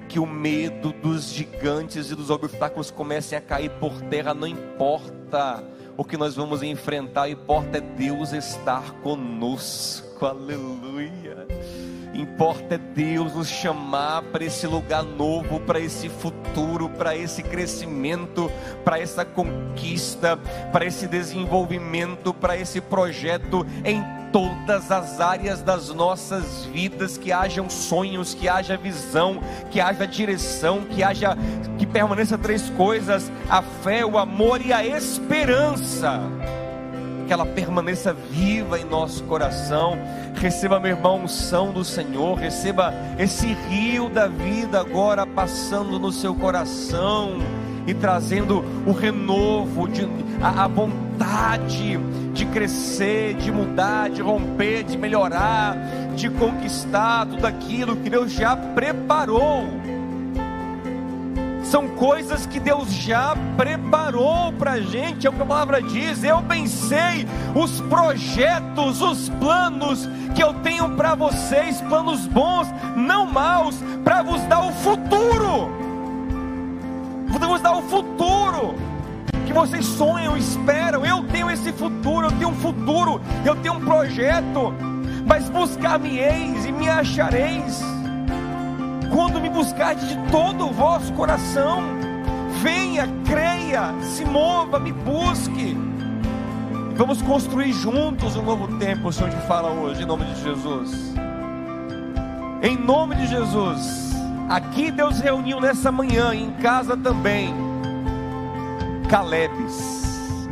[0.08, 5.64] Que o medo dos gigantes e dos obstáculos comecem a cair por terra, não importa
[5.98, 11.48] o que nós vamos enfrentar, importa é Deus estar conosco, aleluia.
[12.14, 18.52] Importa é Deus nos chamar para esse lugar novo, para esse futuro, para esse crescimento,
[18.86, 20.38] para essa conquista,
[20.72, 27.70] para esse desenvolvimento, para esse projeto em todas as áreas das nossas vidas, que hajam
[27.70, 31.38] sonhos, que haja visão, que haja direção, que haja
[31.78, 36.20] que permaneça três coisas: a fé, o amor e a esperança.
[37.28, 39.98] Que ela permaneça viva em nosso coração.
[40.36, 46.34] Receba, meu irmão, unção do Senhor, receba esse rio da vida agora passando no seu
[46.36, 47.38] coração
[47.92, 50.08] e trazendo o renovo, de,
[50.42, 52.00] a, a vontade
[52.34, 55.78] de crescer, de mudar, de romper, de melhorar,
[56.16, 59.66] de conquistar tudo aquilo que Deus já preparou
[61.64, 66.22] são coisas que Deus já preparou para a gente, é o que a palavra diz.
[66.22, 67.26] Eu pensei
[67.56, 72.68] os projetos, os planos que eu tenho para vocês, planos bons,
[72.98, 75.81] não maus, para vos dar o futuro.
[77.40, 78.76] Vos dar o futuro
[79.46, 81.06] que vocês sonham, esperam.
[81.06, 84.74] Eu tenho esse futuro, eu tenho um futuro, eu tenho um projeto.
[85.26, 87.84] Mas buscar-me-eis e me achareis
[89.14, 91.84] quando me buscardes de todo o vosso coração,
[92.62, 95.78] venha, creia, se mova, me busque.
[96.96, 101.14] Vamos construir juntos um novo tempo, o Senhor te fala hoje, em nome de Jesus.
[102.62, 104.11] Em nome de Jesus,
[104.52, 107.54] aqui Deus reuniu nessa manhã, em casa também,
[109.10, 110.50] Calebes,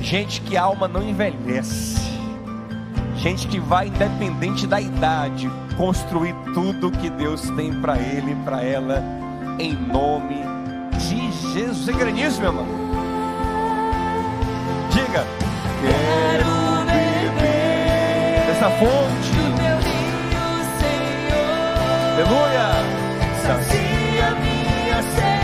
[0.00, 2.00] gente que a alma não envelhece,
[3.16, 8.62] gente que vai independente da idade, construir tudo que Deus tem para ele e para
[8.62, 9.02] ela,
[9.58, 10.42] em nome
[10.96, 11.84] de Jesus.
[11.84, 12.66] Você crê nisso, meu irmão?
[14.90, 15.24] Diga:
[15.82, 20.14] Quero beber dessa fonte, Meu rio,
[20.78, 23.03] Senhor, aleluia.
[23.44, 25.43] Sacia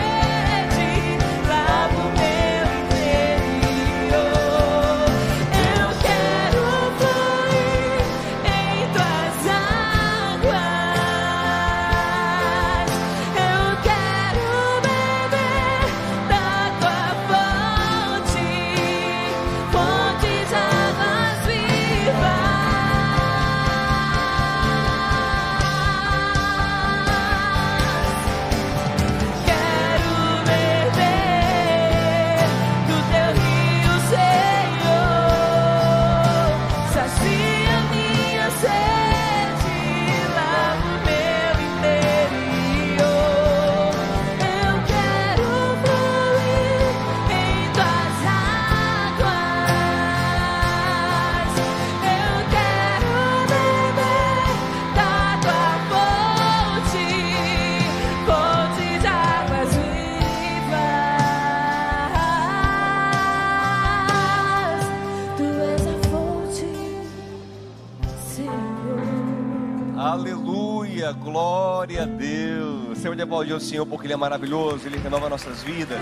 [73.20, 75.98] pode aplaudir o Senhor porque Ele é maravilhoso, Ele renova nossas vidas.